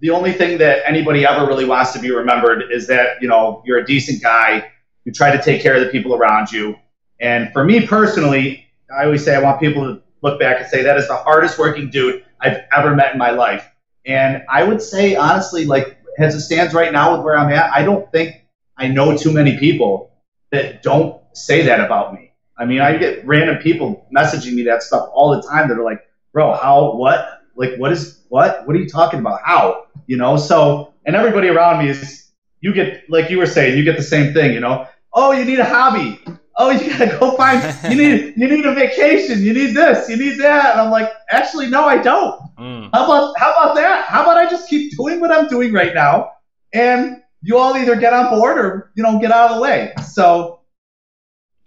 the 0.00 0.10
only 0.10 0.32
thing 0.32 0.58
that 0.58 0.82
anybody 0.86 1.24
ever 1.24 1.46
really 1.46 1.64
wants 1.64 1.92
to 1.92 1.98
be 1.98 2.10
remembered 2.10 2.70
is 2.70 2.86
that 2.88 3.22
you 3.22 3.28
know 3.28 3.62
you're 3.64 3.78
a 3.78 3.86
decent 3.86 4.22
guy 4.22 4.70
you 5.08 5.14
try 5.14 5.34
to 5.34 5.42
take 5.42 5.62
care 5.62 5.74
of 5.74 5.82
the 5.82 5.88
people 5.88 6.14
around 6.14 6.52
you 6.52 6.76
and 7.18 7.50
for 7.54 7.64
me 7.64 7.86
personally 7.86 8.66
i 8.94 9.04
always 9.04 9.24
say 9.24 9.34
i 9.34 9.40
want 9.40 9.58
people 9.58 9.82
to 9.82 10.02
look 10.22 10.38
back 10.38 10.60
and 10.60 10.68
say 10.68 10.82
that 10.82 10.98
is 10.98 11.08
the 11.08 11.16
hardest 11.16 11.58
working 11.58 11.88
dude 11.88 12.22
i've 12.42 12.58
ever 12.76 12.94
met 12.94 13.14
in 13.14 13.18
my 13.18 13.30
life 13.30 13.66
and 14.04 14.42
i 14.50 14.62
would 14.62 14.82
say 14.82 15.16
honestly 15.16 15.64
like 15.64 15.96
as 16.18 16.34
it 16.34 16.40
stands 16.40 16.74
right 16.74 16.92
now 16.92 17.16
with 17.16 17.24
where 17.24 17.38
i'm 17.38 17.50
at 17.50 17.72
i 17.72 17.82
don't 17.82 18.12
think 18.12 18.44
i 18.76 18.86
know 18.86 19.16
too 19.16 19.32
many 19.32 19.58
people 19.58 20.12
that 20.52 20.82
don't 20.82 21.22
say 21.32 21.62
that 21.62 21.80
about 21.80 22.12
me 22.12 22.30
i 22.58 22.66
mean 22.66 22.82
i 22.82 22.94
get 22.94 23.26
random 23.26 23.56
people 23.56 24.06
messaging 24.14 24.52
me 24.52 24.64
that 24.64 24.82
stuff 24.82 25.08
all 25.14 25.34
the 25.34 25.42
time 25.48 25.70
that 25.70 25.78
are 25.78 25.84
like 25.84 26.06
bro 26.34 26.52
how 26.52 26.94
what 26.94 27.38
like, 27.58 27.76
what 27.76 27.92
is 27.92 28.22
what? 28.28 28.66
What 28.66 28.76
are 28.76 28.78
you 28.78 28.88
talking 28.88 29.18
about? 29.18 29.40
How? 29.44 29.86
You 30.06 30.16
know? 30.16 30.36
So, 30.36 30.94
and 31.04 31.16
everybody 31.16 31.48
around 31.48 31.84
me 31.84 31.90
is, 31.90 32.30
you 32.60 32.72
get 32.72 33.10
like 33.10 33.30
you 33.30 33.38
were 33.38 33.46
saying, 33.46 33.76
you 33.76 33.84
get 33.84 33.96
the 33.96 34.02
same 34.02 34.32
thing. 34.32 34.54
You 34.54 34.60
know? 34.60 34.86
Oh, 35.20 35.32
you 35.32 35.44
need 35.44 35.58
a 35.58 35.64
hobby. 35.64 36.20
Oh, 36.56 36.70
you 36.70 36.90
gotta 36.90 37.18
go 37.18 37.36
find. 37.36 37.60
You 37.90 37.96
need 37.96 38.34
you 38.36 38.48
need 38.48 38.64
a 38.64 38.72
vacation. 38.72 39.42
You 39.42 39.52
need 39.52 39.74
this. 39.74 40.08
You 40.08 40.16
need 40.16 40.38
that. 40.38 40.72
And 40.72 40.80
I'm 40.80 40.92
like, 40.92 41.10
actually, 41.32 41.68
no, 41.68 41.84
I 41.84 41.98
don't. 41.98 42.40
Mm. 42.56 42.90
How 42.92 43.04
about 43.04 43.36
how 43.36 43.50
about 43.50 43.74
that? 43.74 44.06
How 44.06 44.22
about 44.22 44.36
I 44.36 44.48
just 44.48 44.68
keep 44.68 44.96
doing 44.96 45.18
what 45.18 45.32
I'm 45.32 45.48
doing 45.48 45.72
right 45.72 45.92
now, 45.92 46.30
and 46.72 47.20
you 47.42 47.58
all 47.58 47.76
either 47.76 47.96
get 47.96 48.12
on 48.12 48.30
board 48.30 48.58
or 48.58 48.92
you 48.94 49.02
know 49.02 49.18
get 49.18 49.32
out 49.32 49.50
of 49.50 49.56
the 49.56 49.62
way. 49.62 49.92
So. 50.04 50.60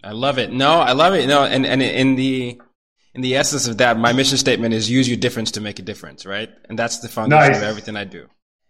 I 0.04 0.12
love 0.12 0.38
it. 0.38 0.50
No, 0.50 0.80
I 0.80 0.92
love 0.92 1.12
it. 1.14 1.28
No, 1.28 1.44
and 1.44 1.66
and 1.66 1.82
in 1.82 2.16
the 2.16 2.58
in 3.14 3.20
the 3.20 3.36
essence 3.36 3.68
of 3.68 3.78
that, 3.78 3.98
my 3.98 4.12
mission 4.14 4.38
statement 4.38 4.72
is 4.72 4.90
use 4.90 5.06
your 5.06 5.18
difference 5.18 5.52
to 5.52 5.60
make 5.60 5.78
a 5.78 5.82
difference, 5.82 6.24
right? 6.24 6.50
And 6.70 6.78
that's 6.78 7.00
the 7.00 7.08
foundation 7.08 7.52
nice. 7.52 7.58
of 7.58 7.64
everything 7.64 7.96
I 7.96 8.04
do. 8.04 8.28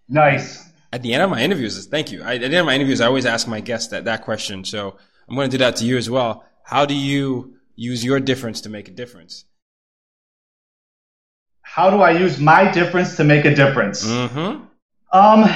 Nice. 0.08 0.71
At 0.92 1.02
the 1.02 1.14
end 1.14 1.22
of 1.22 1.30
my 1.30 1.40
interviews, 1.40 1.86
thank 1.86 2.12
you. 2.12 2.22
I, 2.22 2.34
at 2.34 2.40
the 2.40 2.46
end 2.46 2.54
of 2.56 2.66
my 2.66 2.74
interviews, 2.74 3.00
I 3.00 3.06
always 3.06 3.24
ask 3.24 3.48
my 3.48 3.60
guests 3.60 3.88
that, 3.88 4.04
that 4.04 4.22
question. 4.22 4.64
So 4.64 4.96
I'm 5.28 5.34
going 5.34 5.48
to 5.50 5.56
do 5.56 5.64
that 5.64 5.76
to 5.76 5.86
you 5.86 5.96
as 5.96 6.10
well. 6.10 6.44
How 6.64 6.84
do 6.84 6.94
you 6.94 7.56
use 7.76 8.04
your 8.04 8.20
difference 8.20 8.60
to 8.62 8.68
make 8.68 8.88
a 8.88 8.90
difference? 8.90 9.46
How 11.62 11.88
do 11.88 12.02
I 12.02 12.10
use 12.10 12.38
my 12.38 12.70
difference 12.70 13.16
to 13.16 13.24
make 13.24 13.46
a 13.46 13.54
difference? 13.54 14.06
Mm-hmm. 14.06 14.64
Um, 15.12 15.50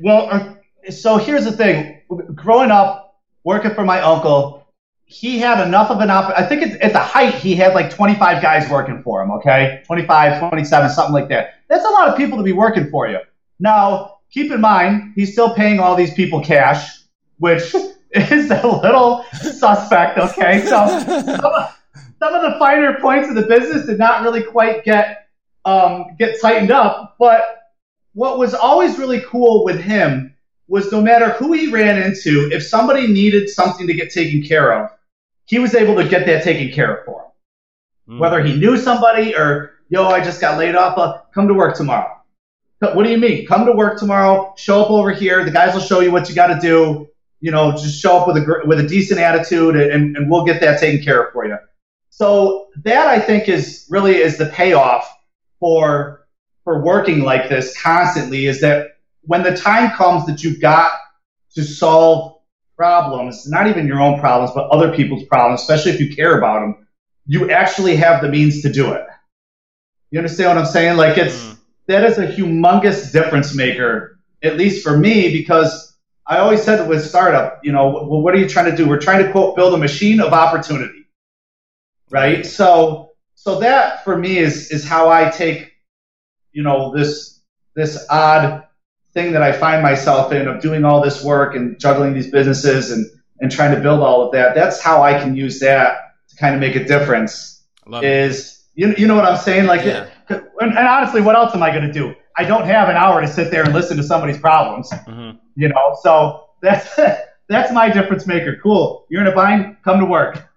well, 0.00 0.28
uh, 0.30 0.90
so 0.90 1.16
here's 1.16 1.44
the 1.44 1.52
thing. 1.52 2.00
Growing 2.34 2.72
up, 2.72 3.20
working 3.44 3.74
for 3.74 3.84
my 3.84 4.00
uncle, 4.00 4.66
he 5.04 5.38
had 5.38 5.64
enough 5.64 5.90
of 5.90 6.00
an 6.00 6.10
op. 6.10 6.36
I 6.36 6.44
think 6.44 6.62
at 6.82 6.92
the 6.92 6.98
height 6.98 7.34
he 7.34 7.54
had 7.54 7.74
like 7.74 7.90
25 7.90 8.42
guys 8.42 8.68
working 8.70 9.02
for 9.02 9.22
him. 9.22 9.30
Okay, 9.32 9.82
25, 9.86 10.40
27, 10.48 10.90
something 10.90 11.12
like 11.12 11.28
that. 11.28 11.54
That's 11.68 11.84
a 11.84 11.90
lot 11.90 12.08
of 12.08 12.16
people 12.16 12.38
to 12.38 12.44
be 12.44 12.52
working 12.52 12.90
for 12.90 13.06
you. 13.06 13.18
Now, 13.60 14.18
keep 14.32 14.50
in 14.50 14.60
mind 14.60 15.12
he's 15.14 15.32
still 15.32 15.54
paying 15.54 15.78
all 15.78 15.94
these 15.94 16.14
people 16.14 16.42
cash, 16.42 17.02
which 17.38 17.74
is 18.10 18.50
a 18.50 18.66
little 18.66 19.24
suspect. 19.32 20.18
Okay, 20.18 20.64
so 20.64 20.86
some 20.86 21.44
of, 21.44 21.78
some 22.18 22.34
of 22.34 22.42
the 22.42 22.58
finer 22.58 22.98
points 23.00 23.28
of 23.28 23.34
the 23.34 23.42
business 23.42 23.86
did 23.86 23.98
not 23.98 24.22
really 24.22 24.42
quite 24.42 24.84
get 24.84 25.28
um, 25.64 26.16
get 26.18 26.40
tightened 26.40 26.70
up. 26.70 27.16
But 27.18 27.42
what 28.14 28.38
was 28.38 28.54
always 28.54 28.98
really 28.98 29.20
cool 29.20 29.64
with 29.64 29.80
him 29.80 30.34
was 30.68 30.90
no 30.90 31.00
matter 31.00 31.30
who 31.30 31.52
he 31.52 31.70
ran 31.70 32.02
into, 32.02 32.48
if 32.52 32.62
somebody 32.62 33.06
needed 33.06 33.48
something 33.48 33.86
to 33.86 33.94
get 33.94 34.10
taken 34.10 34.42
care 34.42 34.72
of, 34.72 34.90
he 35.46 35.58
was 35.58 35.74
able 35.74 35.94
to 35.96 36.08
get 36.08 36.26
that 36.26 36.42
taken 36.42 36.72
care 36.72 36.96
of 36.96 37.04
for 37.04 37.22
him. 37.22 38.14
Mm. 38.14 38.18
Whether 38.18 38.42
he 38.42 38.56
knew 38.56 38.76
somebody 38.76 39.36
or, 39.36 39.72
yo, 39.88 40.08
I 40.08 40.22
just 40.22 40.40
got 40.40 40.58
laid 40.58 40.74
off, 40.74 40.96
uh, 40.96 41.18
come 41.34 41.48
to 41.48 41.54
work 41.54 41.76
tomorrow. 41.76 42.21
What 42.82 43.04
do 43.04 43.10
you 43.10 43.18
mean? 43.18 43.46
Come 43.46 43.64
to 43.66 43.72
work 43.72 43.98
tomorrow, 43.98 44.54
show 44.56 44.82
up 44.82 44.90
over 44.90 45.12
here, 45.12 45.44
the 45.44 45.52
guys 45.52 45.72
will 45.72 45.80
show 45.80 46.00
you 46.00 46.10
what 46.10 46.28
you 46.28 46.34
got 46.34 46.48
to 46.48 46.58
do. 46.58 47.08
You 47.40 47.50
know, 47.50 47.72
just 47.72 48.00
show 48.00 48.18
up 48.18 48.26
with 48.26 48.36
a, 48.36 48.62
with 48.66 48.80
a 48.80 48.86
decent 48.86 49.20
attitude 49.20 49.76
and, 49.76 50.16
and 50.16 50.30
we'll 50.30 50.44
get 50.44 50.60
that 50.60 50.80
taken 50.80 51.04
care 51.04 51.22
of 51.22 51.32
for 51.32 51.46
you. 51.46 51.56
So 52.10 52.68
that 52.84 53.06
I 53.06 53.18
think 53.18 53.48
is 53.48 53.86
really 53.88 54.16
is 54.16 54.36
the 54.36 54.46
payoff 54.46 55.08
for, 55.58 56.26
for 56.64 56.82
working 56.82 57.20
like 57.20 57.48
this 57.48 57.80
constantly 57.80 58.46
is 58.46 58.60
that 58.60 58.98
when 59.22 59.42
the 59.42 59.56
time 59.56 59.90
comes 59.92 60.26
that 60.26 60.42
you've 60.42 60.60
got 60.60 60.92
to 61.54 61.62
solve 61.64 62.38
problems, 62.76 63.48
not 63.48 63.68
even 63.68 63.86
your 63.86 64.00
own 64.00 64.18
problems, 64.18 64.52
but 64.54 64.68
other 64.70 64.94
people's 64.94 65.24
problems, 65.24 65.60
especially 65.60 65.92
if 65.92 66.00
you 66.00 66.14
care 66.14 66.38
about 66.38 66.60
them, 66.60 66.86
you 67.26 67.50
actually 67.50 67.96
have 67.96 68.22
the 68.22 68.28
means 68.28 68.62
to 68.62 68.72
do 68.72 68.92
it. 68.92 69.06
You 70.10 70.18
understand 70.18 70.50
what 70.50 70.58
I'm 70.58 70.70
saying? 70.70 70.96
Like 70.96 71.16
it's 71.16 71.44
mm. 71.44 71.58
That 71.88 72.04
is 72.04 72.18
a 72.18 72.26
humongous 72.26 73.12
difference 73.12 73.54
maker, 73.54 74.18
at 74.42 74.56
least 74.56 74.82
for 74.82 74.96
me, 74.96 75.32
because 75.32 75.96
I 76.26 76.38
always 76.38 76.62
said 76.62 76.88
with 76.88 77.04
startup, 77.04 77.60
you 77.62 77.72
know, 77.72 77.88
well, 77.88 78.22
what 78.22 78.34
are 78.34 78.38
you 78.38 78.48
trying 78.48 78.70
to 78.70 78.76
do? 78.76 78.88
We're 78.88 79.00
trying 79.00 79.24
to 79.24 79.32
quote 79.32 79.56
build 79.56 79.74
a 79.74 79.78
machine 79.78 80.20
of 80.20 80.32
opportunity, 80.32 81.06
right? 82.10 82.46
So, 82.46 83.10
so 83.34 83.60
that 83.60 84.04
for 84.04 84.16
me 84.16 84.38
is 84.38 84.70
is 84.70 84.86
how 84.86 85.08
I 85.08 85.30
take, 85.30 85.72
you 86.52 86.62
know, 86.62 86.94
this 86.94 87.40
this 87.74 88.06
odd 88.08 88.64
thing 89.14 89.32
that 89.32 89.42
I 89.42 89.52
find 89.52 89.82
myself 89.82 90.32
in 90.32 90.48
of 90.48 90.62
doing 90.62 90.84
all 90.84 91.02
this 91.02 91.22
work 91.24 91.54
and 91.54 91.78
juggling 91.78 92.14
these 92.14 92.30
businesses 92.30 92.90
and, 92.90 93.06
and 93.40 93.50
trying 93.50 93.74
to 93.74 93.80
build 93.80 94.00
all 94.00 94.24
of 94.24 94.32
that. 94.32 94.54
That's 94.54 94.80
how 94.80 95.02
I 95.02 95.18
can 95.18 95.36
use 95.36 95.60
that 95.60 96.14
to 96.28 96.36
kind 96.36 96.54
of 96.54 96.60
make 96.60 96.76
a 96.76 96.84
difference. 96.84 97.64
is 98.04 98.64
you, 98.74 98.94
you 98.96 99.06
know 99.06 99.16
what 99.16 99.26
I'm 99.26 99.38
saying? 99.38 99.66
Like, 99.66 99.84
yeah. 99.84 100.08
And, 100.62 100.76
and, 100.76 100.86
honestly, 100.86 101.20
what 101.20 101.34
else 101.36 101.54
am 101.54 101.62
I 101.62 101.70
going 101.70 101.86
to 101.86 101.92
do? 101.92 102.14
I 102.36 102.44
don't 102.44 102.64
have 102.64 102.88
an 102.88 102.96
hour 102.96 103.20
to 103.20 103.28
sit 103.28 103.50
there 103.50 103.64
and 103.64 103.72
listen 103.74 103.96
to 103.98 104.02
somebody's 104.02 104.38
problems. 104.38 104.90
Mm-hmm. 104.90 105.38
You 105.54 105.68
know, 105.68 105.96
so 106.02 106.48
that's 106.62 106.96
that's 107.48 107.72
my 107.72 107.90
difference 107.90 108.26
maker. 108.26 108.58
Cool. 108.62 109.06
You're 109.10 109.20
in 109.20 109.26
a 109.26 109.34
bind. 109.34 109.76
Come 109.84 110.00
to 110.00 110.06
work. 110.06 110.48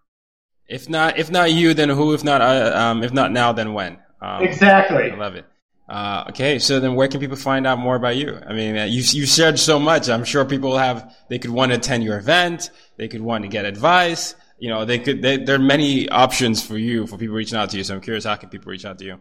If 0.68 0.90
not, 0.90 1.20
if 1.20 1.30
not 1.30 1.52
you, 1.52 1.74
then 1.74 1.90
who? 1.90 2.14
If 2.14 2.24
not, 2.24 2.42
uh, 2.42 2.72
um, 2.76 3.04
if 3.04 3.14
not 3.14 3.32
now, 3.32 3.52
then 3.52 3.74
when? 3.74 4.00
Um, 4.22 4.44
exactly. 4.44 5.12
I 5.12 5.16
love 5.16 5.36
it. 5.36 5.46
Uh, 5.88 6.26
okay, 6.30 6.58
so 6.58 6.80
then 6.80 6.96
where 6.96 7.08
can 7.08 7.20
people 7.20 7.36
find 7.36 7.68
out 7.68 7.78
more 7.78 7.96
about 7.96 8.16
you? 8.16 8.36
I 8.36 8.54
mean, 8.54 8.76
uh, 8.76 8.86
you 8.86 9.04
you 9.12 9.28
shared 9.28 9.60
so 9.60 9.78
much. 9.78 10.10
I'm 10.10 10.24
sure 10.24 10.44
people 10.44 10.78
have 10.78 11.16
they 11.30 11.38
could 11.38 11.52
want 11.52 11.72
to 11.72 11.78
attend 11.78 12.04
your 12.04 12.18
event, 12.18 12.72
they 12.98 13.08
could 13.08 13.22
want 13.22 13.44
to 13.44 13.48
get 13.48 13.66
advice. 13.66 14.34
You 14.58 14.70
know, 14.70 14.86
they 14.86 14.98
could. 14.98 15.22
They, 15.22 15.38
there 15.38 15.56
are 15.56 15.60
many 15.60 16.10
options 16.10 16.66
for 16.66 16.78
you 16.78 17.06
for 17.06 17.18
people 17.18 17.36
reaching 17.36 17.58
out 17.58 17.70
to 17.72 17.78
you. 17.78 17.84
So 17.84 17.94
I'm 17.94 18.02
curious, 18.02 18.24
how 18.24 18.36
can 18.36 18.50
people 18.50 18.72
reach 18.72 18.86
out 18.86 18.98
to 19.00 19.06
you? 19.06 19.20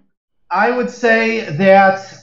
I 0.55 0.71
would 0.71 0.88
say 0.88 1.51
that 1.57 2.14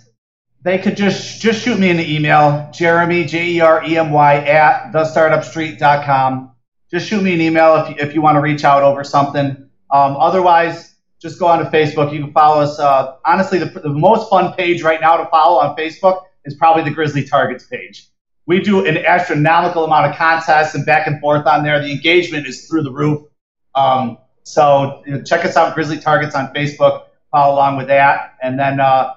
they 0.63 0.77
could 0.77 0.95
just 0.95 1.41
just 1.41 1.61
shoot 1.61 1.77
me 1.77 1.89
an 1.89 1.99
email, 1.99 2.69
Jeremy 2.73 3.25
J 3.25 3.45
E 3.45 3.59
R 3.59 3.83
E 3.83 3.97
M 3.97 4.11
Y 4.11 4.35
at 4.45 4.93
thestartupstreet.com. 4.93 6.51
Just 6.89 7.09
shoot 7.09 7.21
me 7.21 7.33
an 7.33 7.41
email 7.41 7.75
if 7.75 7.89
you, 7.89 7.95
if 7.99 8.15
you 8.15 8.21
want 8.21 8.37
to 8.37 8.39
reach 8.39 8.63
out 8.63 8.83
over 8.83 9.03
something. 9.03 9.49
Um, 9.91 10.15
otherwise, 10.15 10.95
just 11.21 11.39
go 11.39 11.47
onto 11.47 11.69
Facebook. 11.69 12.13
You 12.13 12.21
can 12.21 12.31
follow 12.31 12.61
us. 12.61 12.79
Uh, 12.79 13.17
honestly, 13.25 13.59
the, 13.59 13.65
the 13.65 13.89
most 13.89 14.29
fun 14.29 14.53
page 14.53 14.81
right 14.81 15.01
now 15.01 15.17
to 15.17 15.25
follow 15.25 15.59
on 15.59 15.75
Facebook 15.75 16.23
is 16.45 16.55
probably 16.55 16.83
the 16.83 16.91
Grizzly 16.91 17.25
Targets 17.25 17.65
page. 17.65 18.07
We 18.45 18.61
do 18.61 18.85
an 18.85 18.97
astronomical 18.97 19.83
amount 19.83 20.09
of 20.09 20.15
contests 20.15 20.73
and 20.73 20.85
back 20.85 21.05
and 21.05 21.19
forth 21.19 21.45
on 21.47 21.63
there. 21.63 21.81
The 21.81 21.91
engagement 21.91 22.47
is 22.47 22.65
through 22.65 22.83
the 22.83 22.93
roof. 22.93 23.27
Um, 23.75 24.17
so 24.43 25.03
you 25.05 25.15
know, 25.15 25.21
check 25.21 25.43
us 25.43 25.57
out, 25.57 25.75
Grizzly 25.75 25.99
Targets 25.99 26.33
on 26.33 26.53
Facebook. 26.53 27.07
Follow 27.31 27.55
along 27.55 27.77
with 27.77 27.87
that, 27.87 28.37
and 28.41 28.59
then 28.59 28.79
uh, 28.79 29.13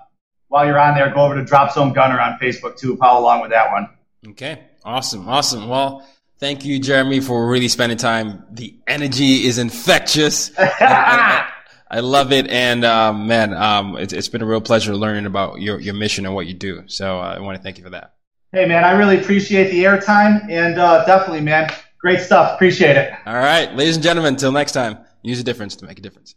while 0.49 0.65
you're 0.65 0.79
on 0.79 0.95
there, 0.95 1.13
go 1.13 1.23
over 1.23 1.35
to 1.35 1.45
Drop 1.45 1.73
Zone 1.73 1.93
Gunner 1.93 2.21
on 2.21 2.39
Facebook 2.39 2.77
too. 2.77 2.97
Follow 2.97 3.21
along 3.21 3.41
with 3.41 3.51
that 3.51 3.73
one. 3.73 3.89
Okay, 4.29 4.63
awesome, 4.85 5.29
awesome. 5.29 5.69
Well, 5.69 6.07
thank 6.39 6.65
you, 6.65 6.79
Jeremy, 6.79 7.19
for 7.19 7.49
really 7.49 7.67
spending 7.67 7.99
time. 7.99 8.45
The 8.53 8.77
energy 8.87 9.47
is 9.47 9.59
infectious. 9.59 10.53
I, 10.59 10.71
I, 10.81 11.49
I, 11.91 12.01
love 12.01 12.31
it, 12.31 12.47
and 12.49 12.85
um, 12.85 13.27
man, 13.27 13.53
um, 13.53 13.97
it's, 13.97 14.13
it's 14.13 14.29
been 14.29 14.43
a 14.43 14.47
real 14.47 14.61
pleasure 14.61 14.95
learning 14.95 15.27
about 15.27 15.61
your 15.61 15.81
your 15.81 15.95
mission 15.95 16.25
and 16.25 16.37
what 16.37 16.47
you 16.47 16.55
do. 16.55 16.85
So 16.87 17.19
uh, 17.19 17.35
I 17.37 17.41
want 17.41 17.57
to 17.57 17.63
thank 17.63 17.79
you 17.79 17.83
for 17.83 17.91
that. 17.91 18.15
Hey, 18.53 18.67
man, 18.67 18.85
I 18.85 18.93
really 18.93 19.19
appreciate 19.19 19.73
the 19.73 19.83
airtime, 19.83 20.49
and 20.49 20.79
uh, 20.79 21.05
definitely, 21.05 21.41
man, 21.41 21.69
great 21.99 22.21
stuff. 22.21 22.55
Appreciate 22.55 22.97
it. 22.97 23.13
All 23.27 23.35
right, 23.35 23.75
ladies 23.75 23.97
and 23.97 24.05
gentlemen, 24.05 24.35
until 24.35 24.53
next 24.53 24.71
time, 24.71 24.99
use 25.23 25.41
a 25.41 25.45
difference 25.45 25.75
to 25.77 25.85
make 25.85 25.99
a 25.99 26.03
difference. 26.03 26.37